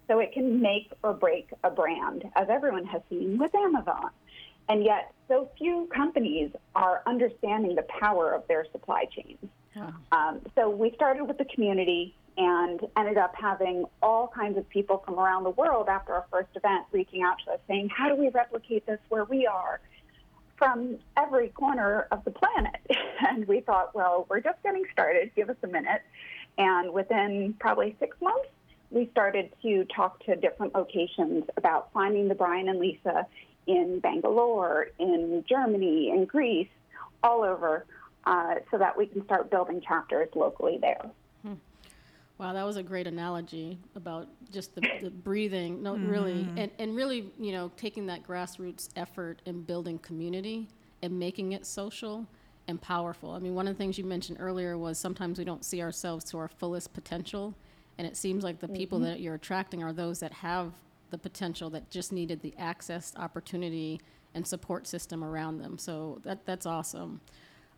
[0.08, 4.10] So it can make or break a brand, as everyone has seen with Amazon.
[4.70, 9.38] And yet, so few companies are understanding the power of their supply chains.
[10.12, 15.04] Um, so we started with the community and ended up having all kinds of people
[15.06, 18.16] from around the world after our first event reaching out to us saying, How do
[18.16, 19.82] we replicate this where we are?
[20.58, 22.80] From every corner of the planet.
[23.26, 25.32] And we thought, well, we're just getting started.
[25.34, 26.02] Give us a minute.
[26.58, 28.50] And within probably six months,
[28.94, 33.26] we started to talk to different locations about finding the Brian and Lisa
[33.66, 36.70] in Bangalore, in Germany, in Greece,
[37.24, 37.86] all over,
[38.26, 41.10] uh, so that we can start building chapters locally there.
[42.40, 45.84] Wow, that was a great analogy about just the, the breathing.
[45.84, 50.68] No, really, and, and really, you know, taking that grassroots effort and building community
[51.04, 52.26] and making it social
[52.68, 53.32] and powerful.
[53.32, 56.26] I mean, one of the things you mentioned earlier was sometimes we don't see ourselves
[56.32, 57.54] to our fullest potential,
[57.98, 60.74] and it seems like the people that you're attracting are those that have
[61.12, 64.02] the potential that just needed the access, opportunity,
[64.34, 65.78] and support system around them.
[65.78, 67.22] So that that's awesome.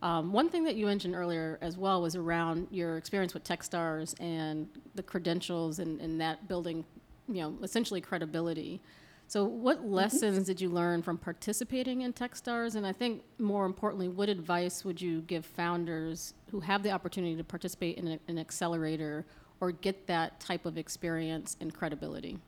[0.02, 4.14] Um, one thing that you mentioned earlier as well was around your experience with Techstars
[4.20, 6.84] and the credentials and, and that building,
[7.28, 8.80] you know, essentially credibility.
[9.28, 12.76] So, what lessons did you learn from participating in Techstars?
[12.76, 17.34] And I think more importantly, what advice would you give founders who have the opportunity
[17.34, 19.26] to participate in a- an accelerator
[19.60, 22.38] or get that type of experience and credibility?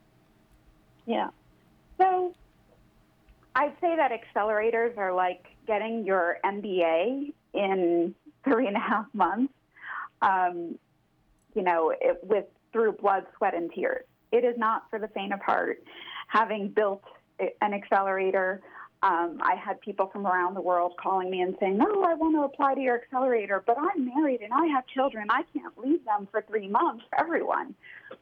[1.06, 1.28] Yeah.
[1.98, 2.34] So
[3.54, 9.52] I'd say that accelerators are like getting your MBA in three and a half months,
[10.22, 10.78] um,
[11.54, 14.04] you know, it, with through blood, sweat, and tears.
[14.30, 15.82] It is not for the faint of heart.
[16.28, 17.02] Having built
[17.38, 18.60] an accelerator,
[19.02, 22.34] um, I had people from around the world calling me and saying, "No, I want
[22.34, 25.28] to apply to your accelerator, but I'm married and I have children.
[25.30, 27.74] I can't leave them for three months." Everyone,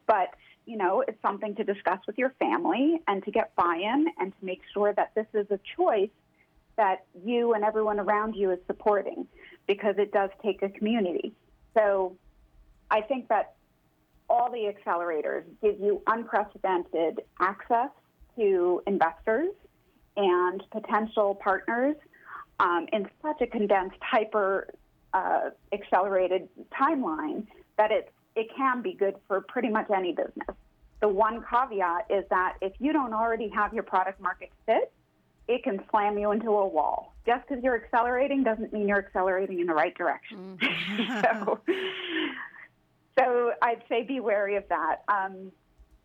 [0.05, 0.35] but
[0.65, 4.45] you know, it's something to discuss with your family and to get buy-in and to
[4.45, 6.09] make sure that this is a choice
[6.75, 9.25] that you and everyone around you is supporting
[9.65, 11.33] because it does take a community.
[11.73, 12.17] So
[12.91, 13.55] I think that
[14.29, 17.89] all the accelerators give you unprecedented access
[18.35, 19.53] to investors
[20.17, 21.95] and potential partners
[22.59, 24.73] um, in such a condensed, hyper
[25.13, 30.55] uh, accelerated timeline that it it can be good for pretty much any business.
[31.01, 34.91] The one caveat is that if you don't already have your product market fit,
[35.47, 37.15] it can slam you into a wall.
[37.25, 40.59] Just because you're accelerating doesn't mean you're accelerating in the right direction.
[41.23, 41.59] so,
[43.17, 45.03] so I'd say be wary of that.
[45.07, 45.51] Um,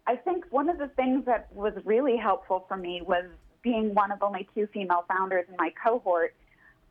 [0.06, 3.26] I think one of the things that was really helpful for me was
[3.62, 6.34] being one of only two female founders in my cohort.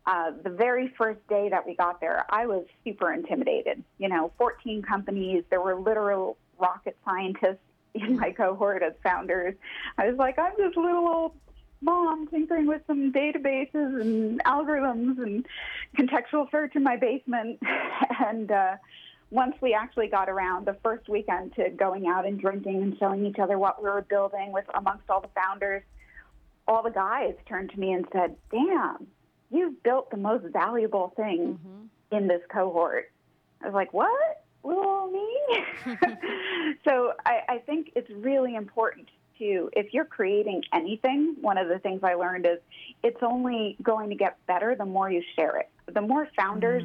[0.04, 3.84] Uh, the very first day that we got there, I was super intimidated.
[3.98, 7.58] You know, 14 companies, there were literal rocket scientists
[7.94, 9.54] in my cohort as founders.
[9.98, 11.32] I was like, I'm a little old
[11.82, 15.46] mom tinkering with some databases and algorithms and
[15.96, 17.60] contextual search in my basement.
[18.26, 18.76] and uh,
[19.30, 23.26] once we actually got around the first weekend to going out and drinking and showing
[23.26, 25.82] each other what we were building with amongst all the founders,
[26.66, 29.06] all the guys turned to me and said, "Damn,
[29.50, 31.58] you've built the most valuable thing
[32.10, 33.10] in this cohort."
[33.62, 34.44] I was like, "What?
[34.62, 35.64] Well, me?"
[36.84, 41.78] so I, I think it's really important to, if you're creating anything, one of the
[41.78, 42.58] things I learned is
[43.02, 45.68] it's only going to get better the more you share it.
[45.92, 46.84] The more founders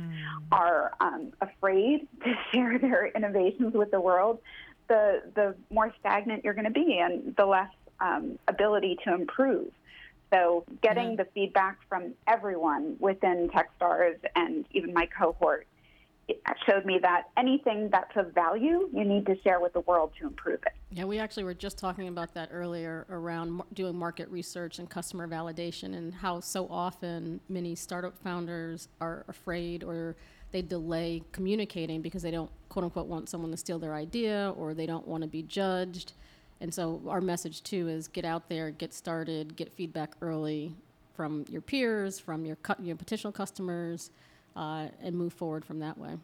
[0.51, 4.39] are um, afraid to share their innovations with the world,
[4.87, 9.71] the the more stagnant you're going to be, and the less um, ability to improve.
[10.33, 15.67] So, getting the feedback from everyone within Techstars and even my cohort
[16.65, 20.27] showed me that anything that's of value, you need to share with the world to
[20.27, 20.73] improve it.
[20.91, 25.27] Yeah, we actually were just talking about that earlier around doing market research and customer
[25.27, 30.15] validation, and how so often many startup founders are afraid or
[30.51, 34.73] they delay communicating because they don't, quote unquote, want someone to steal their idea or
[34.73, 36.13] they don't want to be judged.
[36.59, 40.73] And so, our message too is get out there, get started, get feedback early
[41.15, 44.11] from your peers, from your, cu- your potential customers,
[44.55, 46.17] uh, and move forward from that way.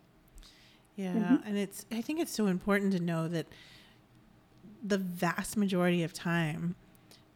[0.95, 3.47] Yeah, and it's I think it's so important to know that
[4.83, 6.75] the vast majority of time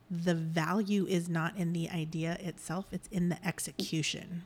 [0.10, 4.44] the value is not in the idea itself, it's in the execution.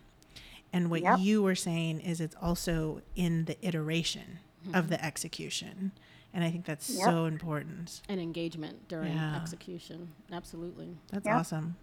[0.74, 1.20] And what Yep.
[1.20, 4.40] you were saying is it's also in the iteration
[4.74, 5.92] of the execution.
[6.34, 7.06] And I think that's Yep.
[7.06, 8.02] so important.
[8.08, 9.36] And engagement during Yeah.
[9.36, 10.14] execution.
[10.32, 10.98] Absolutely.
[11.10, 11.36] That's Yep.
[11.36, 11.76] awesome.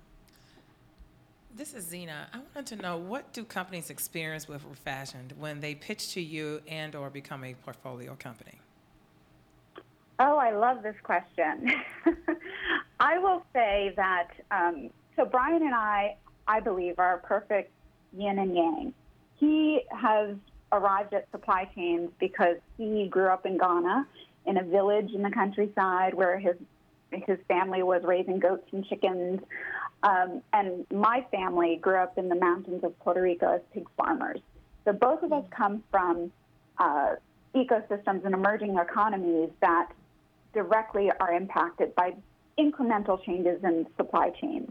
[1.55, 2.29] This is Zena.
[2.33, 6.63] I wanted to know what do companies experience with Refashiond when they pitch to you
[6.69, 8.61] and or become a portfolio company?
[10.21, 11.73] Oh, I love this question.
[13.01, 17.71] I will say that um, so Brian and I, I believe, are a perfect
[18.17, 18.95] yin and yang.
[19.37, 20.35] He has
[20.73, 24.07] arrived at supply chains because he grew up in Ghana
[24.49, 26.57] in a village in the countryside where his
[27.11, 29.41] his family was raising goats and chickens.
[30.03, 34.41] Um, and my family grew up in the mountains of Puerto Rico as pig farmers.
[34.85, 36.31] So both of us come from
[36.79, 37.17] uh,
[37.55, 39.91] ecosystems and emerging economies that
[40.53, 42.15] directly are impacted by
[42.59, 44.71] incremental changes in supply chains,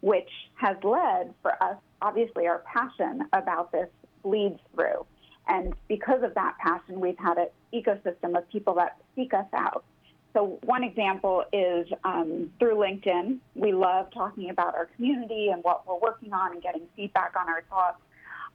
[0.00, 3.88] which has led for us, obviously, our passion about this
[4.22, 5.06] bleeds through.
[5.48, 9.84] And because of that passion, we've had an ecosystem of people that seek us out.
[10.32, 13.38] So, one example is um, through LinkedIn.
[13.54, 17.48] We love talking about our community and what we're working on and getting feedback on
[17.48, 18.00] our thoughts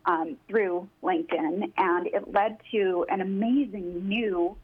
[0.06, 1.72] um, through LinkedIn.
[1.78, 4.56] And it led to an amazing new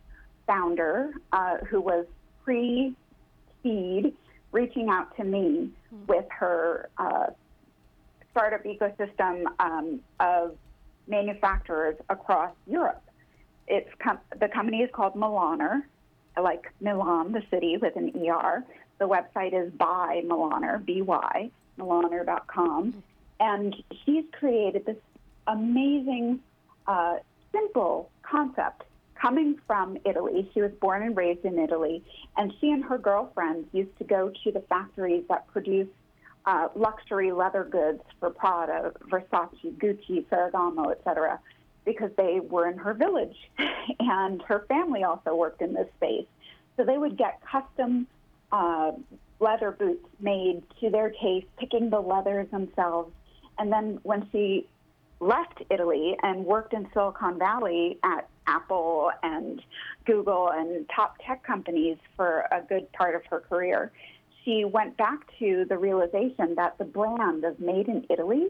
[0.46, 2.06] founder uh, who was
[2.44, 2.96] pre
[3.64, 4.14] seed
[4.52, 5.72] reaching out to me
[6.08, 7.28] with her uh,
[8.32, 10.56] startup ecosystem um, of
[11.08, 13.04] manufacturers across Europe.
[13.68, 15.84] It's com- the company is called Milaner,
[16.42, 18.64] like Milan, the city with an ER.
[19.00, 23.04] The website is by Milaner, B-Y, Milaner.com.
[23.40, 24.98] And she's created this
[25.48, 26.40] amazing,
[26.88, 27.18] uh,
[27.52, 28.84] simple concept
[29.16, 30.50] coming from Italy.
[30.54, 32.04] She was born and raised in Italy,
[32.38, 35.88] and she and her girlfriends used to go to the factories that produce
[36.48, 41.40] uh, luxury leather goods for Prada, Versace, Gucci, Ferragamo, etc.,
[41.84, 43.36] because they were in her village,
[44.00, 46.26] and her family also worked in this space.
[46.78, 48.08] So they would get custom
[48.52, 48.92] uh,
[49.40, 53.12] leather boots made to their taste, picking the leathers themselves.
[53.60, 54.68] And then when she
[55.20, 59.62] left Italy and worked in Silicon Valley at Apple and
[60.06, 63.92] Google and top tech companies for a good part of her career,
[64.48, 68.48] she went back to the realization that the brand of Made in Italy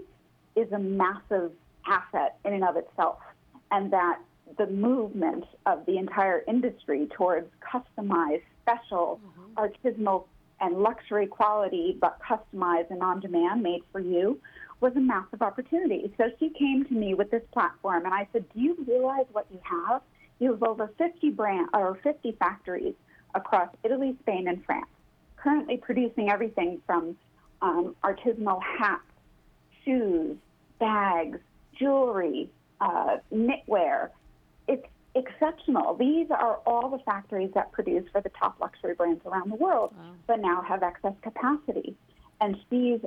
[0.55, 1.51] is a massive
[1.88, 3.17] asset in and of itself,
[3.71, 4.19] and that
[4.60, 9.65] the movement of the entire industry towards customized, special, mm-hmm.
[9.65, 10.25] artisanal,
[10.60, 14.39] and luxury quality, but customized and on demand, made for you,
[14.81, 16.13] was a massive opportunity.
[16.17, 19.47] So she came to me with this platform, and I said, "Do you realize what
[19.51, 20.01] you have?
[20.39, 22.93] You have over 50 brand or 50 factories
[23.33, 24.88] across Italy, Spain, and France,
[25.38, 27.15] currently producing everything from
[27.62, 29.02] um, artisanal hats,
[29.84, 30.38] shoes,
[30.80, 31.39] bags,
[31.80, 32.50] jewelry,
[32.82, 34.10] uh, knitwear.
[34.67, 35.95] It's exceptional.
[35.95, 39.93] These are all the factories that produce for the top luxury brands around the world,
[40.28, 41.95] but now have excess capacity.
[42.39, 43.00] And she's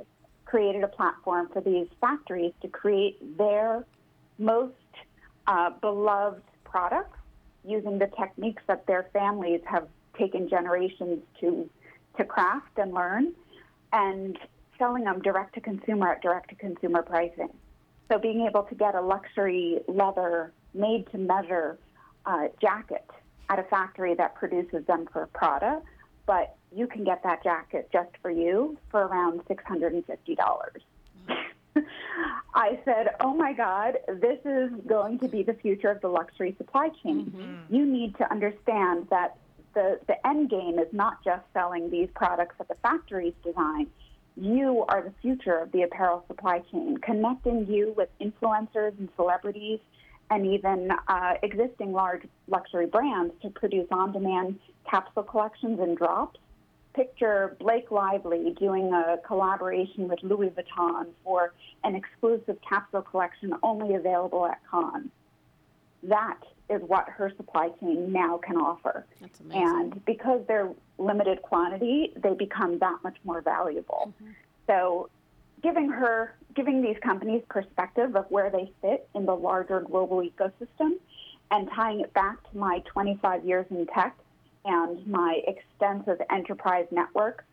[0.45, 3.85] created a platform for these factories to create their
[4.37, 4.73] most
[5.47, 7.17] uh, beloved products
[7.63, 11.69] using the techniques that their families have taken generations to
[12.17, 13.33] to craft and learn,
[13.93, 14.37] and
[14.77, 17.49] selling them direct to consumer at direct to consumer pricing.
[18.11, 21.77] So being able to get a luxury leather made to measure
[22.25, 23.09] uh, jacket
[23.49, 25.81] at a factory that produces them for Prada,
[26.25, 30.37] but you can get that jacket just for you for around $650.
[32.53, 36.55] I said, Oh my God, this is going to be the future of the luxury
[36.57, 37.33] supply chain.
[37.69, 39.37] You need to understand that
[39.73, 43.87] the, the end game is not just selling these products that the factories design.
[44.35, 49.79] You are the future of the apparel supply chain, connecting you with influencers and celebrities
[50.29, 54.57] and even uh, existing large luxury brands to produce on demand
[54.89, 56.39] capsule collections and drops.
[56.93, 61.53] Picture Blake Lively doing a collaboration with Louis Vuitton for
[61.83, 65.09] an exclusive capsule collection only available at Cannes.
[66.03, 66.39] that
[66.71, 69.05] is what her supply chain now can offer.
[69.19, 69.63] That's amazing.
[69.63, 74.13] And because they're limited quantity, they become that much more valuable.
[74.21, 74.31] Mm-hmm.
[74.67, 75.09] So,
[75.61, 80.93] giving her, giving these companies perspective of where they fit in the larger global ecosystem,
[81.51, 84.17] and tying it back to my 25 years in tech
[84.63, 87.45] and my extensive enterprise network,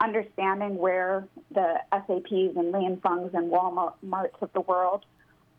[0.00, 5.04] understanding where the SAPs and Li & Fungs and Walmarts of the world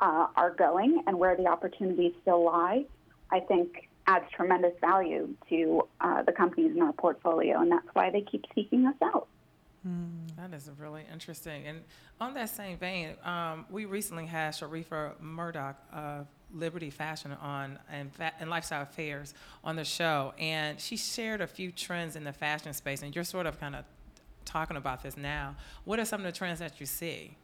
[0.01, 2.85] uh, are going and where the opportunities still lie,
[3.31, 8.09] I think adds tremendous value to uh, the companies in our portfolio, and that's why
[8.09, 9.27] they keep seeking us out.
[10.37, 11.67] That is really interesting.
[11.67, 11.81] And
[12.19, 18.13] on that same vein, um, we recently had Sharifa Murdoch of Liberty Fashion on and,
[18.13, 19.33] fa- and Lifestyle Affairs
[19.63, 23.03] on the show, and she shared a few trends in the fashion space.
[23.03, 23.85] And you're sort of kind of
[24.43, 25.55] talking about this now.
[25.85, 27.37] What are some of the trends that you see?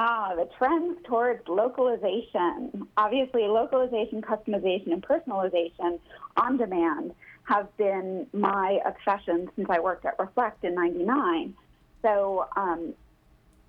[0.00, 2.86] Ah, the trends towards localization.
[2.96, 5.98] Obviously, localization, customization, and personalization
[6.36, 11.52] on demand have been my obsession since I worked at Reflect in 99.
[12.02, 12.94] So, um,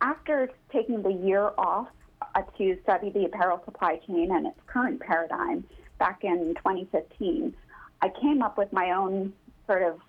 [0.01, 1.87] after taking the year off
[2.35, 5.63] uh, to study the apparel supply chain and its current paradigm
[5.97, 7.55] back in 2015,
[8.03, 9.33] I came up with my own
[9.65, 9.99] sort of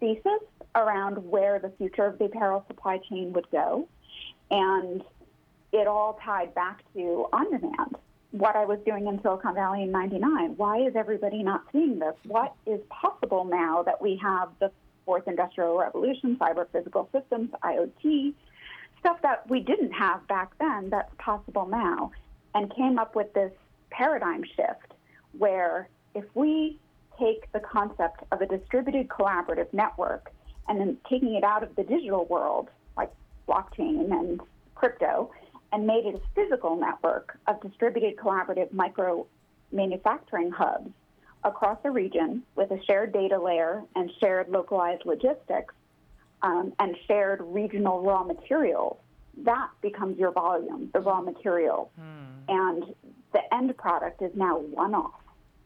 [0.00, 0.42] thesis
[0.74, 3.86] around where the future of the apparel supply chain would go.
[4.50, 5.04] And
[5.72, 7.96] it all tied back to on demand.
[8.30, 10.56] What I was doing in Silicon Valley in 99.
[10.56, 12.14] Why is everybody not seeing this?
[12.26, 14.70] What is possible now that we have the
[15.06, 18.34] fourth industrial revolution, cyber physical systems, IoT,
[19.00, 22.12] stuff that we didn't have back then that's possible now?
[22.54, 23.52] And came up with this
[23.90, 24.92] paradigm shift
[25.36, 26.78] where if we
[27.18, 30.30] take the concept of a distributed collaborative network
[30.68, 33.10] and then taking it out of the digital world, like
[33.48, 34.40] blockchain and
[34.74, 35.30] crypto,
[35.72, 39.26] and made it a physical network of distributed collaborative micro
[39.72, 40.90] manufacturing hubs
[41.44, 45.74] across the region with a shared data layer and shared localized logistics
[46.42, 48.96] um, and shared regional raw materials,
[49.44, 51.90] that becomes your volume, the raw material.
[52.48, 52.94] And
[53.32, 55.20] the end product is now one off.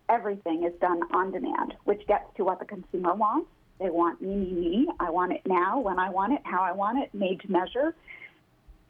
[0.09, 3.48] Everything is done on demand, which gets to what the consumer wants.
[3.78, 4.88] They want me, me, me.
[5.00, 7.94] I want it now, when I want it, how I want it, made to measure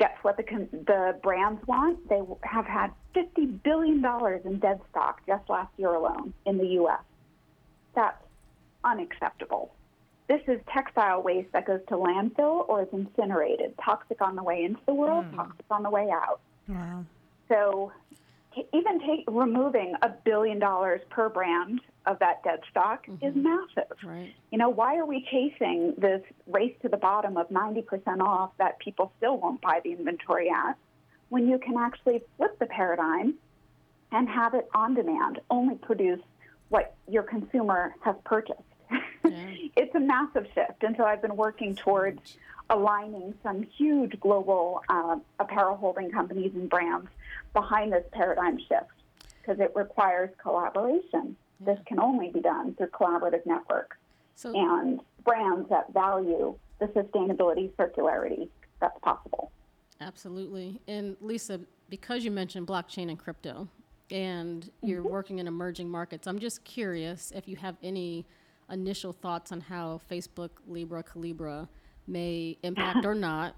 [0.02, 0.42] guess what the
[0.72, 2.08] the brands want?
[2.08, 6.66] They have had fifty billion dollars in dead stock just last year alone in the
[6.80, 7.02] U.S.
[7.94, 8.20] That's
[8.82, 9.72] unacceptable.
[10.26, 14.64] This is textile waste that goes to landfill or is incinerated, toxic on the way
[14.64, 15.36] into the world, hmm.
[15.36, 16.40] toxic on the way out.
[16.66, 17.04] Wow.
[17.48, 17.92] So,
[18.72, 23.24] even take removing a billion dollars per brand of that dead stock mm-hmm.
[23.24, 23.96] is massive.
[24.04, 24.34] Right.
[24.50, 28.78] You know, why are we chasing this race to the bottom of 90% off that
[28.78, 30.76] people still won't buy the inventory at
[31.28, 33.34] when you can actually flip the paradigm
[34.10, 36.20] and have it on demand, only produce
[36.68, 38.60] what your consumer has purchased?
[39.24, 40.82] it's a massive shift.
[40.82, 42.36] And so I've been working towards
[42.70, 47.08] aligning some huge global uh, apparel holding companies and brands
[47.52, 48.90] behind this paradigm shift
[49.40, 51.36] because it requires collaboration.
[51.60, 53.96] This can only be done through collaborative networks
[54.34, 58.48] So and brands that value the sustainability circularity
[58.80, 59.52] that's possible.
[60.00, 60.80] Absolutely.
[60.88, 63.68] And Lisa, because you mentioned blockchain and crypto
[64.10, 68.26] and you're working in emerging markets, I'm just curious if you have any
[68.70, 71.68] initial thoughts on how Facebook, Libra, Calibra
[72.06, 73.54] may impact or not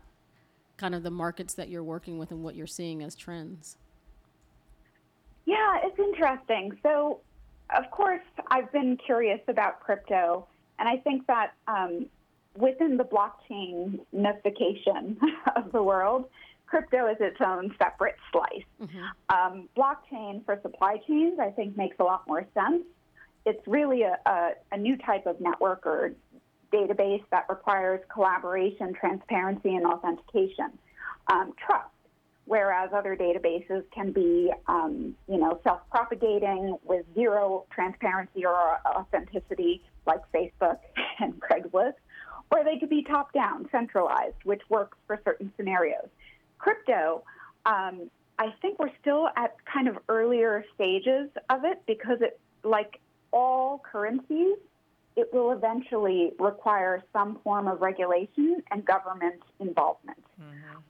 [0.77, 3.77] kind of the markets that you're working with and what you're seeing as trends.
[5.47, 6.77] Yeah, it's interesting.
[6.83, 7.21] So,
[7.77, 10.47] of course, I've been curious about crypto,
[10.79, 12.07] and I think that um,
[12.57, 15.17] within the blockchainification
[15.57, 16.27] of the world,
[16.67, 18.65] crypto is its own separate slice.
[19.29, 22.83] Um, blockchain for supply chains, I think, makes a lot more sense.
[23.47, 26.13] It's really a, a, a new type of network or
[26.75, 30.79] database that requires collaboration, transparency, and authentication.
[31.29, 31.89] Um, trust
[32.47, 40.21] whereas other databases can be, um, you know, self-propagating with zero transparency or authenticity, like
[40.33, 40.79] Facebook
[41.21, 41.95] and Craigslist,
[42.51, 46.09] or they could be top-down, centralized, which works for certain scenarios.
[46.59, 47.25] Crypto,
[47.67, 53.01] um, I think we're still at kind of earlier stages of it because it, like
[53.33, 54.57] all currencies,
[55.17, 60.19] it will eventually require some form of regulation and government involvement.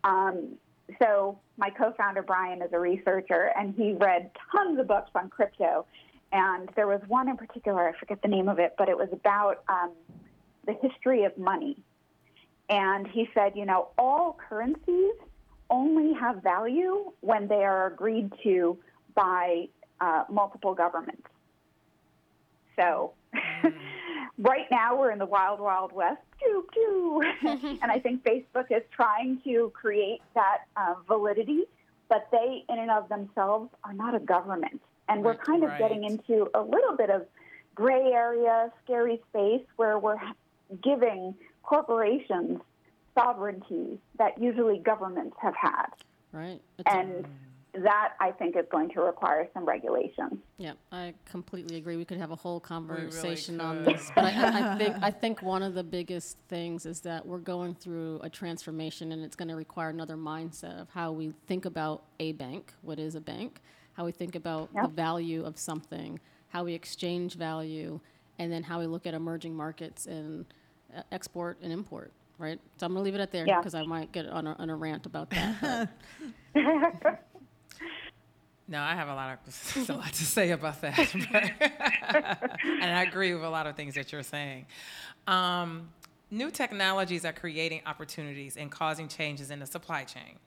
[0.05, 0.57] Um,
[1.01, 5.87] so my co-founder Brian is a researcher, and he read tons of books on crypto.
[6.33, 9.09] And there was one in particular, I forget the name of it, but it was
[9.13, 9.93] about um,
[10.67, 11.77] the history of money.
[12.69, 15.13] And he said, you know, all currencies
[15.71, 18.79] only have value when they are agreed to
[19.15, 19.69] by
[20.01, 21.27] uh, multiple governments.
[22.77, 23.13] So
[24.39, 27.23] right now we're in the wild, wild west, doo, doo.
[27.83, 31.65] and I think Facebook is trying to create that uh, validity,
[32.09, 34.81] but they, in and of themselves, are not a government.
[35.09, 35.79] And we're kind of Right.
[35.79, 37.27] getting into a little bit of
[37.75, 40.19] gray area, scary space where we're
[40.83, 42.61] giving corporations
[43.17, 45.87] sovereignty that usually governments have had.
[46.33, 46.61] Right.
[46.87, 47.27] A- And
[47.83, 50.41] that, I think, is going to require some regulation.
[50.59, 51.97] Yeah, I completely agree.
[51.97, 55.43] We could have a whole conversation on this, but I, I- I think I think
[55.43, 59.49] one of the biggest things is that we're going through a transformation, and it's going
[59.49, 62.73] to require another mindset of how we think about a bank.
[62.83, 63.61] What is a bank?
[63.95, 66.19] How we think about the value of something,
[66.49, 68.01] how we exchange value,
[68.39, 70.45] and then how we look at emerging markets and
[70.97, 72.13] uh, export and import.
[72.37, 72.59] Right.
[72.79, 73.59] So I'm going to leave it at there Yeah.
[73.61, 75.89] because I might get on a, on a rant about that.
[78.67, 81.15] No, I have a lot of a lot to say about that,
[82.65, 84.67] and I agree with a lot of things that you're saying.
[85.27, 85.91] Um,
[86.31, 90.39] new technologies are creating opportunities and causing changes in the supply chain.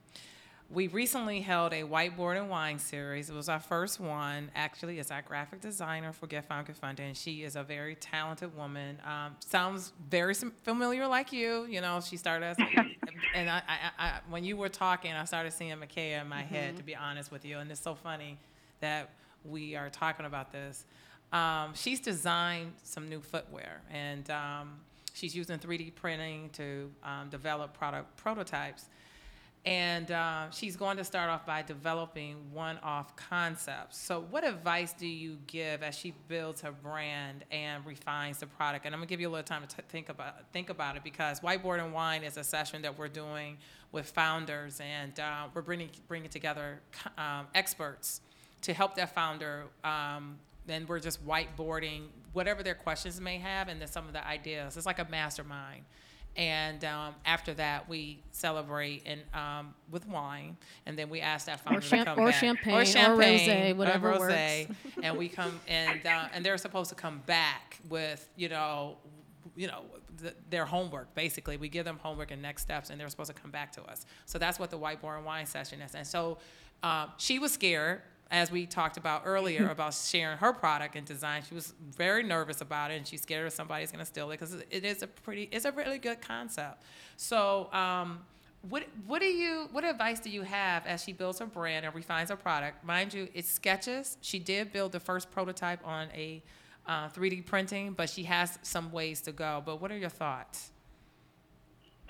[0.69, 3.29] We recently held a whiteboard and wine series.
[3.29, 4.51] It was our first one.
[4.53, 7.95] Actually, it's our graphic designer for Get Found Get Funded, and she is a very
[7.95, 8.97] talented woman.
[9.05, 11.65] Um, sounds very familiar like you.
[11.69, 12.57] You know, she started us,
[13.33, 16.75] and I, I, I, when you were talking, I started seeing Makaya in my head.
[16.75, 18.37] To be honest with you, and it's so funny
[18.81, 19.11] that
[19.45, 20.83] we are talking about this.
[21.31, 24.81] Um, she's designed some new footwear, and um,
[25.13, 28.87] she's using 3D printing to um, develop product prototypes.
[29.67, 33.97] And uh, she's going to start off by developing one off concepts.
[33.97, 38.85] So, what advice do you give as she builds her brand and refines the product?
[38.85, 41.03] And I'm to give you a little time to t- think, about, think about it
[41.03, 43.57] because Whiteboard and Wine is a session that we're doing
[43.91, 46.79] with founders, and uh, we're bringing, bringing together
[47.17, 48.21] um, experts
[48.61, 49.65] to help that founder.
[49.83, 54.25] Um, then we're just whiteboarding whatever their questions may have and then some of the
[54.25, 54.77] ideas.
[54.77, 55.83] It's like a mastermind.
[56.37, 61.61] And um, after that, we celebrate and um, with wine, and then we ask that
[61.61, 62.39] founder champ- to come or back.
[62.39, 64.33] champagne, or champagne, rosé, whatever or works.
[64.35, 68.97] rosé, and we come and uh, and they're supposed to come back with you know,
[69.55, 69.81] you know,
[70.21, 71.15] th- their homework.
[71.15, 73.83] Basically, we give them homework and next steps, and they're supposed to come back to
[73.85, 74.05] us.
[74.27, 75.95] So that's what the whiteboard and wine session is.
[75.95, 76.37] And so
[76.83, 81.43] um, she was scared as we talked about earlier about sharing her product and design,
[81.47, 84.39] she was very nervous about it, and she's scared if somebody's going to steal it
[84.39, 86.83] because it is a pretty, it's a really good concept.
[87.15, 88.19] So, um,
[88.69, 91.93] what what do you what advice do you have as she builds her brand and
[91.95, 92.83] refines her product?
[92.83, 94.17] Mind you, it's sketches.
[94.21, 96.41] She did build the first prototype on a
[96.87, 99.61] uh, 3D printing, but she has some ways to go.
[99.65, 100.71] But what are your thoughts?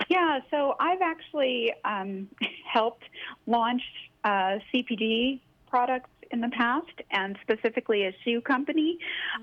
[0.09, 2.27] Yeah, so I've actually um,
[2.71, 3.03] helped
[3.45, 3.81] launch
[4.23, 5.39] uh, CPG
[5.69, 8.97] products in the past, and specifically a shoe company.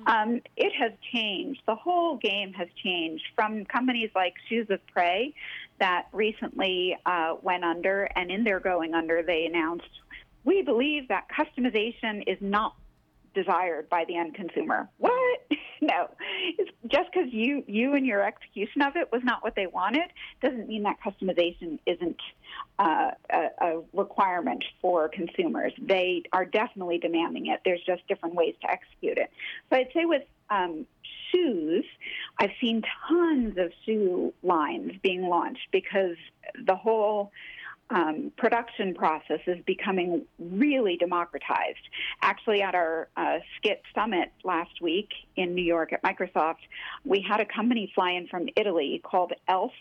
[0.07, 1.61] Um, it has changed.
[1.66, 5.35] The whole game has changed from companies like Shoes of Prey
[5.81, 9.89] that recently uh, went under, and in their going under, they announced,
[10.45, 12.77] we believe that customization is not
[13.35, 14.89] desired by the end consumer.
[14.99, 15.41] What?
[15.89, 16.09] no.
[16.59, 20.11] It's just because you you and your execution of it was not what they wanted
[20.43, 22.20] doesn't mean that customization isn't
[22.78, 25.72] uh, a, a requirement for consumers.
[25.80, 27.61] They are definitely demanding it.
[27.64, 29.30] There's just different ways to execute it.
[29.70, 30.87] So I'd say with um,
[31.30, 31.85] shoes,
[32.39, 36.16] I've seen tons of shoe lines being launched because
[36.64, 37.30] the whole
[37.91, 41.78] um, production process is becoming really democratized.
[42.22, 46.64] Actually, at our uh, Skit Summit last week in New York at Microsoft,
[47.05, 49.72] we had a company fly in from Italy called Elf.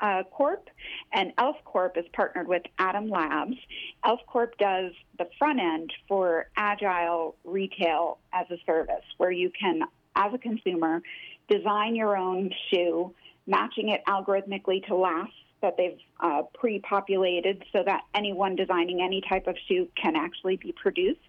[0.00, 0.70] Uh, Corp
[1.12, 3.56] and Elf Corp is partnered with Atom Labs.
[4.02, 9.82] Elf Corp does the front end for agile retail as a service, where you can,
[10.16, 11.02] as a consumer,
[11.48, 13.14] design your own shoe,
[13.46, 15.32] matching it algorithmically to last
[15.62, 20.72] that they've uh, pre-populated so that anyone designing any type of shoe can actually be
[20.72, 21.20] produced.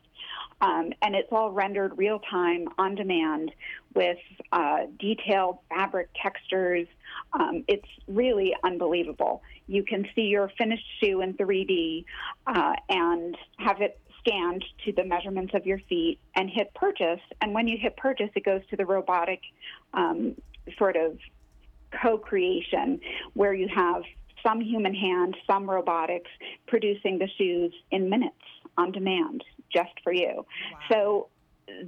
[0.62, 3.52] Um, and it's all rendered real time on demand
[3.96, 4.20] with
[4.52, 6.88] uh, detailed fabric textures.
[7.34, 9.42] Um, it's really unbelievable.
[9.68, 12.06] You can see your finished shoe in 3D
[12.46, 17.22] uh, and have it scanned to the measurements of your feet and hit purchase.
[17.42, 19.42] And when you hit purchase, it goes to the robotic
[19.94, 20.36] um,
[20.78, 21.18] sort of
[22.02, 23.00] co creation
[23.34, 24.04] where you have
[24.44, 26.30] some human hand, some robotics
[26.68, 28.36] producing the shoes in minutes
[28.78, 30.46] on demand just for you.
[30.92, 31.28] So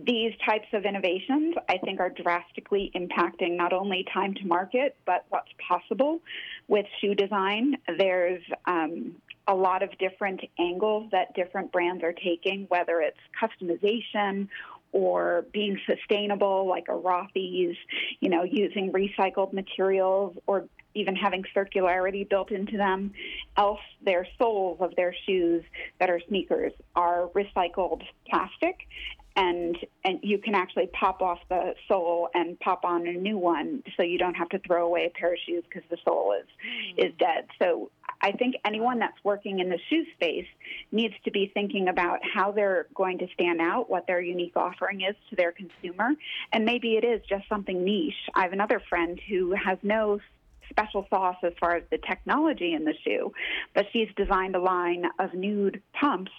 [0.06, 5.26] these types of innovations, I think, are drastically impacting not only time to market, but
[5.30, 6.22] what's possible
[6.68, 7.78] with shoe design.
[7.98, 9.16] There's um,
[9.48, 14.48] a lot of different angles that different brands are taking, whether it's customization
[14.92, 17.76] or being sustainable, like a Rothy's,
[18.20, 23.14] you know, using recycled materials or even having circularity built into them.
[23.58, 25.64] Else, their soles of their shoes
[26.00, 28.88] that are sneakers are recycled plastic,
[29.36, 33.84] and and you can actually pop off the sole and pop on a new one,
[33.98, 37.06] so you don't have to throw away a pair of shoes because the sole is
[37.06, 37.48] is dead.
[37.60, 37.90] So
[38.22, 40.48] I think anyone that's working in the shoe space
[40.94, 45.02] needs to be thinking about how they're going to stand out, what their unique offering
[45.02, 46.12] is to their consumer,
[46.54, 48.30] and maybe it is just something niche.
[48.34, 50.20] I have another friend who has no
[50.70, 53.32] special sauce as far as the technology in the shoe,
[53.74, 56.32] but she's designed a line of nude pumps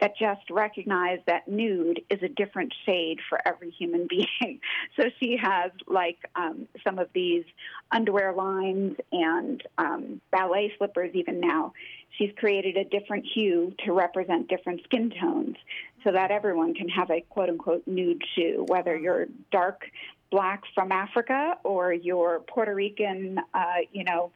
[0.00, 4.60] that just recognize that nude is a different shade for every human being.
[4.96, 7.44] so she has like um, some of these
[7.90, 11.72] underwear lines and um, ballet slippers even now.
[12.16, 15.56] She's created a different hue to represent different skin tones
[16.04, 19.82] so that everyone can have a quote unquote nude shoe, whether you're dark
[20.30, 24.30] black from Africa or you're Puerto Rican, uh, you know,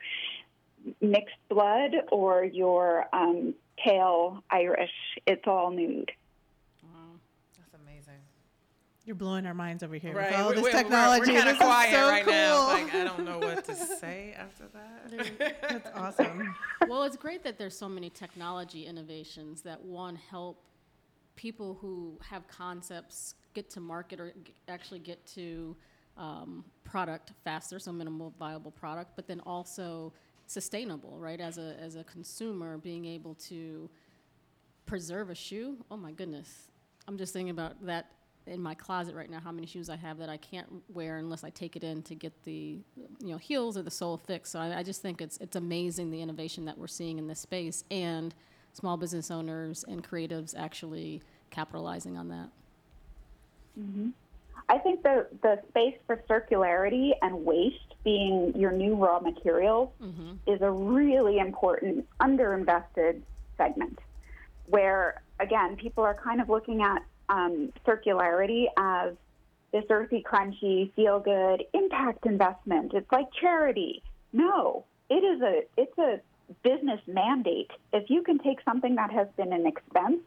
[1.01, 4.91] mixed blood or you're um, pale Irish.
[5.27, 6.11] It's all nude.
[7.59, 8.15] That's amazing.
[9.05, 10.31] You're blowing our minds over here Right.
[10.31, 11.33] with all we- this we- we're- technology.
[11.33, 12.33] We're, kind This of is quiet so right cool.
[12.33, 12.67] now.
[12.69, 15.59] Like, I don't know what to say after that.
[15.69, 16.55] That's awesome.
[16.89, 20.63] well, it's great that there's so many technology innovations that one help
[21.43, 24.33] people who have concepts get to market or
[24.69, 25.77] actually get to
[26.17, 30.13] um, product faster, so minimal viable product, but then also
[30.47, 31.41] sustainable, right?
[31.41, 33.91] As a as a consumer, being able to
[34.87, 35.79] preserve a shoe.
[35.91, 36.71] Oh my goodness,
[37.09, 38.07] I'm just thinking about that
[38.47, 39.41] in my closet right now.
[39.41, 42.15] How many shoes I have that I can't wear unless I take it in to
[42.15, 42.79] get the
[43.19, 44.53] you know heels or the sole fixed.
[44.53, 47.41] So I, I just think it's it's amazing the innovation that we're seeing in this
[47.41, 48.33] space and
[48.75, 51.23] small business owners and creatives actually
[51.53, 52.49] capitalizing on that.
[54.69, 59.91] I think the, the space for circularity and waste being your new raw materials
[60.47, 63.23] is a really important underinvested
[63.57, 63.99] segment
[64.67, 69.15] where, again, people are kind of looking at um, circularity as
[69.73, 72.93] this earthy, crunchy, feel good impact investment.
[72.95, 74.03] It's like charity.
[74.33, 76.21] No, it is a it's a
[76.63, 77.71] business mandate.
[77.93, 80.21] If you can take something that has been an expense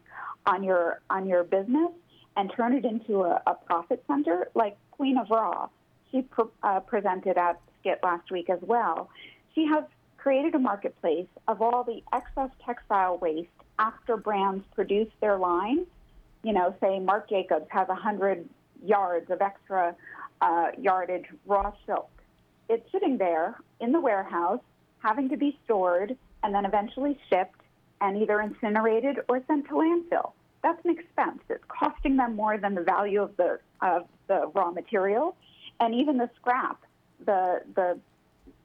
[0.46, 1.92] on your on your business
[2.38, 5.70] and turn it into a, a profit center, like Queen of Raw,
[6.12, 6.26] she
[6.64, 9.10] uh, presented at Skit last week as well.
[9.54, 9.84] She has
[10.18, 13.50] created a marketplace of all the excess textile waste
[13.80, 15.86] after brands produce their line
[16.46, 18.48] you know, say Marc Jacobs has a 100
[18.86, 19.96] yards of extra
[20.42, 22.12] uh, yardage raw silk.
[22.70, 24.62] It's sitting there in the warehouse,
[25.06, 27.62] having to be stored and then eventually shipped
[28.02, 30.32] and either incinerated or sent to landfill.
[30.64, 31.42] That's an expense.
[31.48, 35.36] It's costing them more than the value of the of the raw material,
[35.80, 36.82] and even the scrap,
[37.24, 38.00] the the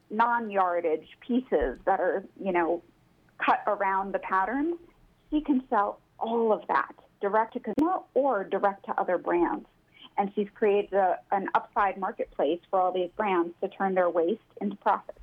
[0.08, 2.82] non-yardage pieces that are you know
[3.44, 4.76] cut around the patterns.
[5.30, 9.66] She can sell all of that direct to consumer or direct to other brands.
[10.16, 14.40] And she's created a, an upside marketplace for all these brands to turn their waste
[14.60, 15.18] into profits.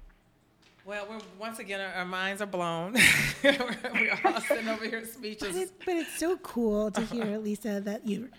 [0.87, 2.93] Well, we're, once again, our, our minds are blown.
[3.43, 7.39] we're all sitting over here But, it, but it's so cool to hear, uh-huh.
[7.39, 8.29] Lisa, that you.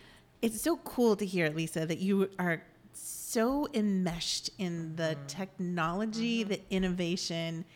[0.40, 2.62] It's so cool to hear, Lisa, that you are
[2.94, 5.26] so enmeshed in the mm-hmm.
[5.26, 6.48] technology, mm-hmm.
[6.48, 7.66] the innovation,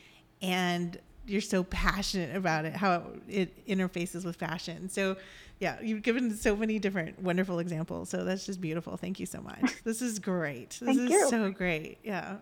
[0.40, 4.88] and you're so passionate about it, how it interfaces with fashion.
[4.88, 5.18] So,
[5.60, 8.08] yeah, you've given so many different wonderful examples.
[8.08, 8.96] So that's just beautiful.
[8.96, 9.84] Thank you so much.
[9.84, 10.70] This is great.
[10.70, 11.28] This Thank is you.
[11.28, 11.98] so great.
[12.02, 12.36] Yeah.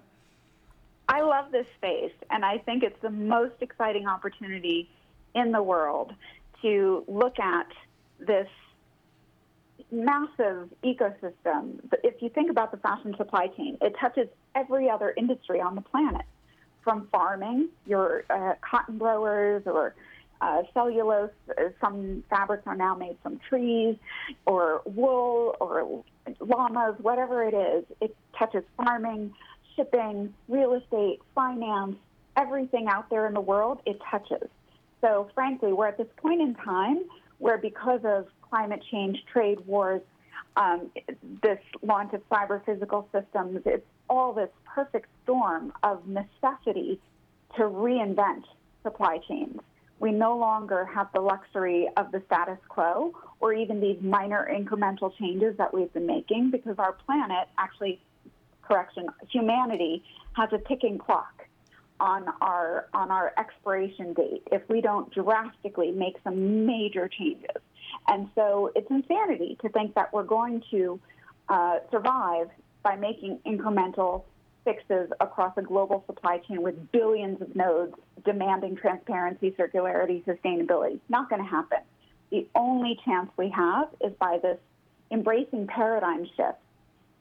[1.10, 4.88] I love this space, and I think it's the most exciting opportunity
[5.34, 6.14] in the world
[6.62, 7.66] to look at
[8.20, 8.48] this
[9.90, 11.80] massive ecosystem.
[12.04, 15.80] If you think about the fashion supply chain, it touches every other industry on the
[15.80, 16.26] planet,
[16.84, 19.96] from farming, your uh, cotton growers or
[20.40, 21.30] uh, cellulose.
[21.58, 23.96] uh, Some fabrics are now made from trees,
[24.46, 26.04] or wool, or
[26.38, 27.84] llamas, whatever it is.
[28.00, 29.34] It touches farming,
[29.80, 31.96] shipping, real estate, finance,
[32.36, 33.80] everything out there in the world.
[33.86, 34.48] It touches.
[35.00, 37.04] So, frankly, we're at this point in time
[37.38, 40.02] where, because of climate change, trade wars,
[40.56, 40.90] um,
[41.42, 47.00] this launch of cyber physical systems, it's all this perfect storm of necessity
[47.56, 48.42] to reinvent
[48.82, 49.58] supply chains.
[50.00, 55.16] We no longer have the luxury of the status quo or even these minor incremental
[55.18, 58.00] changes that we've been making because our planet actually,
[58.70, 59.94] correction, humanity
[60.34, 61.34] has a ticking clock.
[62.00, 67.60] on our on our expiration date if we don't drastically make some major changes.
[68.08, 70.98] And so it's insanity to think that we're going to
[71.48, 72.48] uh, survive
[72.82, 74.24] by making incremental
[74.64, 77.94] fixes across a global supply chain with billions of nodes
[78.24, 81.00] demanding transparency, circularity, sustainability.
[81.08, 81.82] Not going to happen.
[82.30, 84.58] The only chance we have is by this
[85.10, 86.60] embracing paradigm shift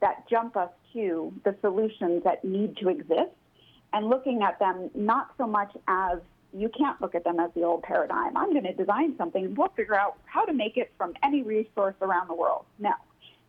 [0.02, 3.32] that jump us to the solutions that need to exist
[3.94, 6.20] and looking at them not so much as
[6.54, 8.36] you can't look at them as the old paradigm.
[8.36, 11.44] I'm going to design something and we'll figure out how to make it from any
[11.44, 12.66] resource around the world.
[12.80, 12.94] No.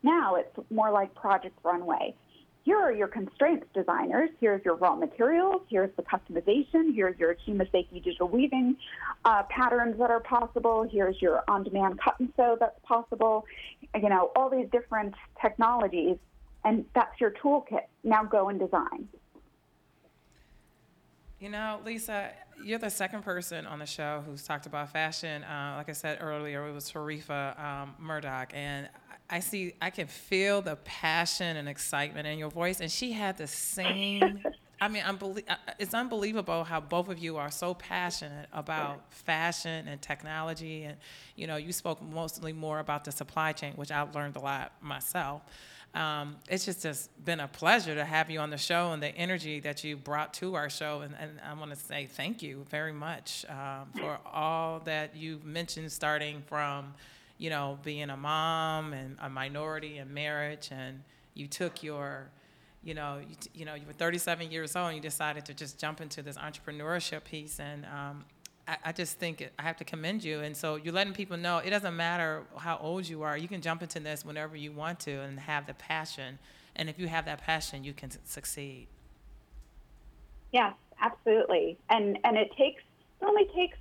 [0.03, 2.15] Now it's more like Project Runway.
[2.63, 4.29] Here are your constraints, designers.
[4.39, 5.63] Here's your raw materials.
[5.67, 6.93] Here's the customization.
[6.93, 8.77] Here's your Shima Seiki digital weaving
[9.25, 10.87] uh, patterns that are possible.
[10.89, 13.45] Here's your on-demand cut and sew that's possible.
[13.99, 16.17] You know, all these different technologies,
[16.63, 17.85] and that's your toolkit.
[18.03, 19.07] Now go and design.
[21.39, 22.29] You know, Lisa,
[22.63, 25.43] you're the second person on the show who's talked about fashion.
[25.43, 28.87] Uh, like I said earlier, it was Sharifa um, Murdoch, and
[29.27, 33.37] I see, I can feel the passion and excitement in your voice, and she had
[33.37, 34.43] the same.
[34.81, 39.87] I mean, unbelie- uh, it's unbelievable how both of you are so passionate about fashion
[39.87, 40.97] and technology, and
[41.35, 44.73] you know, you spoke mostly more about the supply chain, which I've learned a lot
[44.81, 45.43] myself.
[45.93, 49.09] Um, it's just, just been a pleasure to have you on the show and the
[49.09, 51.01] energy that you brought to our show.
[51.01, 55.43] And, and I want to say thank you very much um, for all that you've
[55.43, 56.93] mentioned, starting from,
[57.37, 61.01] you know, being a mom and a minority in marriage, and
[61.33, 62.29] you took your
[62.83, 65.77] you know, you, you know, you were 37 years old and you decided to just
[65.77, 67.59] jump into this entrepreneurship piece.
[67.59, 68.25] And um,
[68.67, 70.39] I, just think I have to commend you.
[70.41, 73.37] And so you're letting people know it doesn't matter how old you are.
[73.37, 76.39] You can jump into this whenever you want to and have the passion.
[76.75, 78.87] And if you have that passion, you can succeed.
[80.51, 81.77] Yes, absolutely.
[81.89, 82.81] And and it takes
[83.21, 83.77] it only takes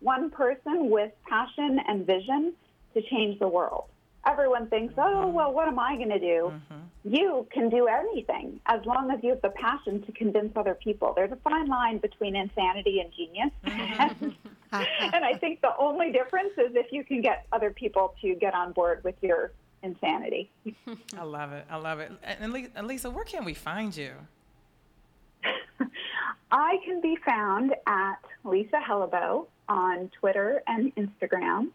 [0.00, 2.52] one person with passion and vision
[2.94, 3.84] to change the world.
[4.26, 6.52] Everyone thinks, oh, well, what am I going to do?
[6.52, 7.12] Mm-hmm.
[7.12, 11.12] You can do anything as long as you have the passion to convince other people.
[11.14, 13.50] There's a fine line between insanity and genius.
[13.66, 14.28] Mm-hmm.
[15.14, 18.54] and I think the only difference is if you can get other people to get
[18.54, 19.52] on board with your
[19.82, 20.50] insanity.
[21.16, 21.66] I love it.
[21.70, 22.10] I love it.
[22.22, 22.52] And
[22.86, 24.12] Lisa, where can we find you?
[26.50, 31.68] I can be found at Lisa Helleboe on Twitter and Instagram.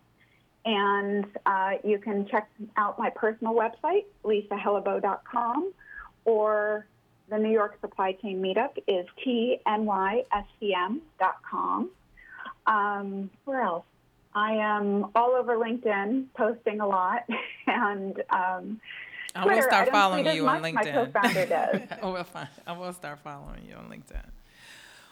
[0.65, 5.71] And uh, you can check out my personal website, lisahelleboe.com,
[6.25, 6.85] or
[7.29, 10.29] the New York Supply Chain Meetup is tnyscm.com.
[12.67, 13.85] Um, where else?
[14.33, 17.23] I am all over LinkedIn, posting a lot,
[17.67, 18.79] and um,
[19.35, 20.73] I will start following you on LinkedIn.
[20.73, 21.81] My co-founder does.
[22.01, 22.25] I will.
[22.67, 24.25] I will start following you on LinkedIn.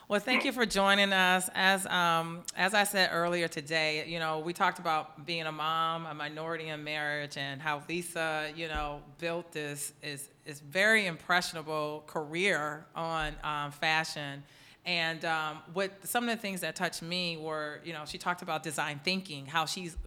[0.09, 1.49] Well, thank you for joining us.
[1.53, 6.05] As um, as I said earlier today, you know, we talked about being a mom,
[6.05, 12.05] a minority in marriage, and how Lisa, you know, built this is is very impressionable
[12.07, 14.43] career on um, fashion.
[14.85, 18.41] And um, what some of the things that touched me were, you know, she talked
[18.41, 19.97] about design thinking, how she's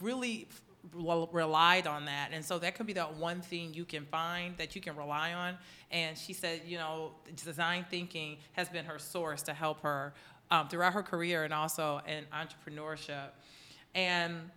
[0.00, 0.46] really
[0.94, 2.30] relied on that.
[2.32, 5.32] And so that could be the one thing you can find that you can rely
[5.32, 5.56] on.
[5.90, 7.12] And she said, you know,
[7.44, 10.14] design thinking has been her source to help her
[10.50, 13.28] um, throughout her career and also in entrepreneurship.
[13.94, 14.50] And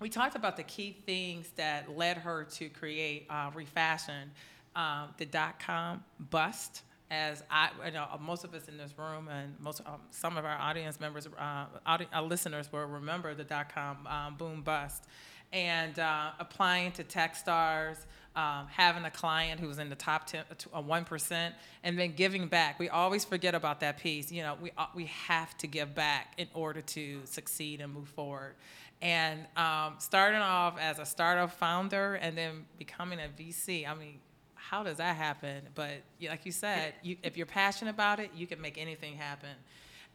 [0.00, 4.30] we talked about the key things that led her to create uh, Refashion,
[4.74, 9.28] um, the dot com bust as I, you know, most of us in this room
[9.28, 13.44] and most, um, some of our audience members, uh, audi- our listeners will remember the
[13.44, 15.04] dot com um, boom bust
[15.52, 17.98] and uh, applying to Techstars,
[18.34, 21.52] um, having a client who was in the top 10, uh, 1%,
[21.84, 22.78] and then giving back.
[22.78, 24.32] We always forget about that piece.
[24.32, 28.08] You know, we, uh, we have to give back in order to succeed and move
[28.08, 28.54] forward.
[29.02, 34.20] And um, starting off as a startup founder and then becoming a VC, I mean,
[34.54, 35.62] how does that happen?
[35.74, 39.50] But like you said, you, if you're passionate about it, you can make anything happen.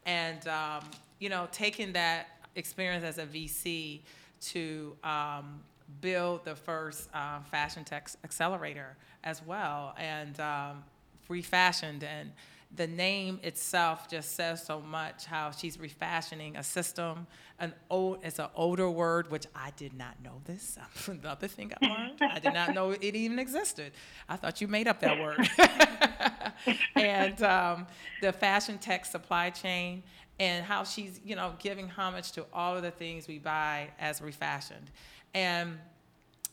[0.06, 0.86] And, um,
[1.20, 4.00] you know, taking that experience as a VC,
[4.52, 5.62] to um,
[6.02, 10.84] build the first uh, fashion tech accelerator as well and um,
[11.30, 12.32] refashioned and
[12.76, 17.26] the name itself just says so much how she's refashioning a system
[17.60, 20.78] an old it's an older word which i did not know this.
[21.08, 22.22] Another thing i learned.
[22.22, 23.94] I did not know it even existed.
[24.28, 25.50] I thought you made up that word.
[26.96, 27.88] And um,
[28.22, 30.04] the fashion tech supply chain
[30.40, 34.22] and how she's, you know, giving homage to all of the things we buy as
[34.22, 34.90] refashioned.
[35.34, 35.78] And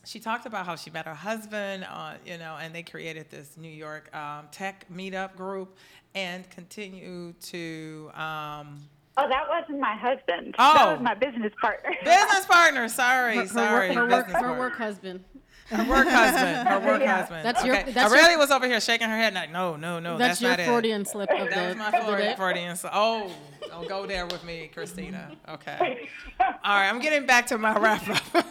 [0.05, 3.57] she talked about how she met her husband, uh, you know, and they created this
[3.57, 5.77] New York um, tech meetup group
[6.13, 8.11] and continue to.
[8.15, 8.79] Um,
[9.17, 10.55] Oh, that wasn't my husband.
[10.59, 10.73] Oh.
[10.73, 11.89] That was my business partner.
[12.03, 13.87] business partner, sorry, Her, her sorry.
[13.89, 14.59] work, her, work, business her partner.
[14.59, 15.23] work husband.
[15.69, 16.67] Her work husband.
[16.67, 17.17] Her work Yeah.
[17.21, 17.45] husband.
[17.45, 17.91] That's your- okay.
[17.91, 20.51] that's your- was over here shaking her head, like, no, no, no, that's, that's, your
[20.51, 21.07] not it.
[21.07, 22.35] Slip of That was the, my of the Freudian, day.
[22.35, 22.75] Freudian.
[22.75, 23.31] So, oh,
[23.67, 25.31] don't go there with me, Christina.
[25.49, 26.07] Okay.
[26.39, 28.45] All right, I'm getting back to my wrap up.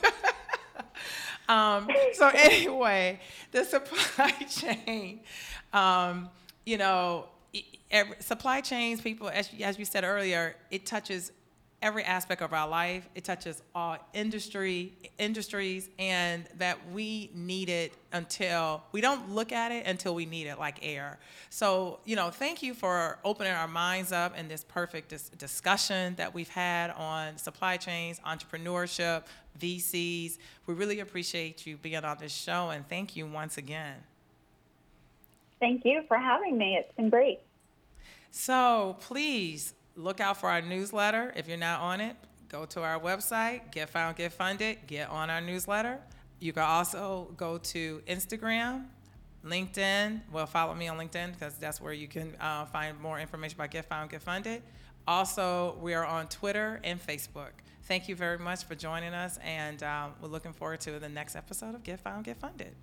[1.48, 3.20] um, so anyway,
[3.52, 5.20] the supply chain,
[5.72, 6.30] um,
[6.66, 7.26] you know,
[7.90, 11.30] every, supply chains, people, as, as you said earlier, it touches
[11.84, 13.06] every aspect of our life.
[13.14, 19.70] It touches all industry industries, and that we need it until we don't look at
[19.70, 21.18] it until we need it, like air.
[21.50, 26.14] So, you know, thank you for opening our minds up in this perfect dis- discussion
[26.14, 29.24] that we've had on supply chains, entrepreneurship,
[29.60, 30.38] VCs.
[30.66, 33.96] We really appreciate you being on this show, and thank you once again.
[35.60, 36.76] Thank you for having me.
[36.76, 37.40] It's been great.
[38.30, 41.32] So please look out for our newsletter.
[41.36, 42.16] If you're not on it,
[42.48, 45.98] go to our website, Get Found, Get Funded, get on our newsletter.
[46.40, 48.86] You can also go to Instagram,
[49.44, 50.20] LinkedIn.
[50.32, 53.70] Well, follow me on LinkedIn because that's where you can uh, find more information about
[53.70, 54.62] Get Found, Get Funded.
[55.06, 57.52] Also, we are on Twitter and Facebook.
[57.82, 61.36] Thank you very much for joining us, and um, we're looking forward to the next
[61.36, 62.74] episode of Get Found, Get Funded.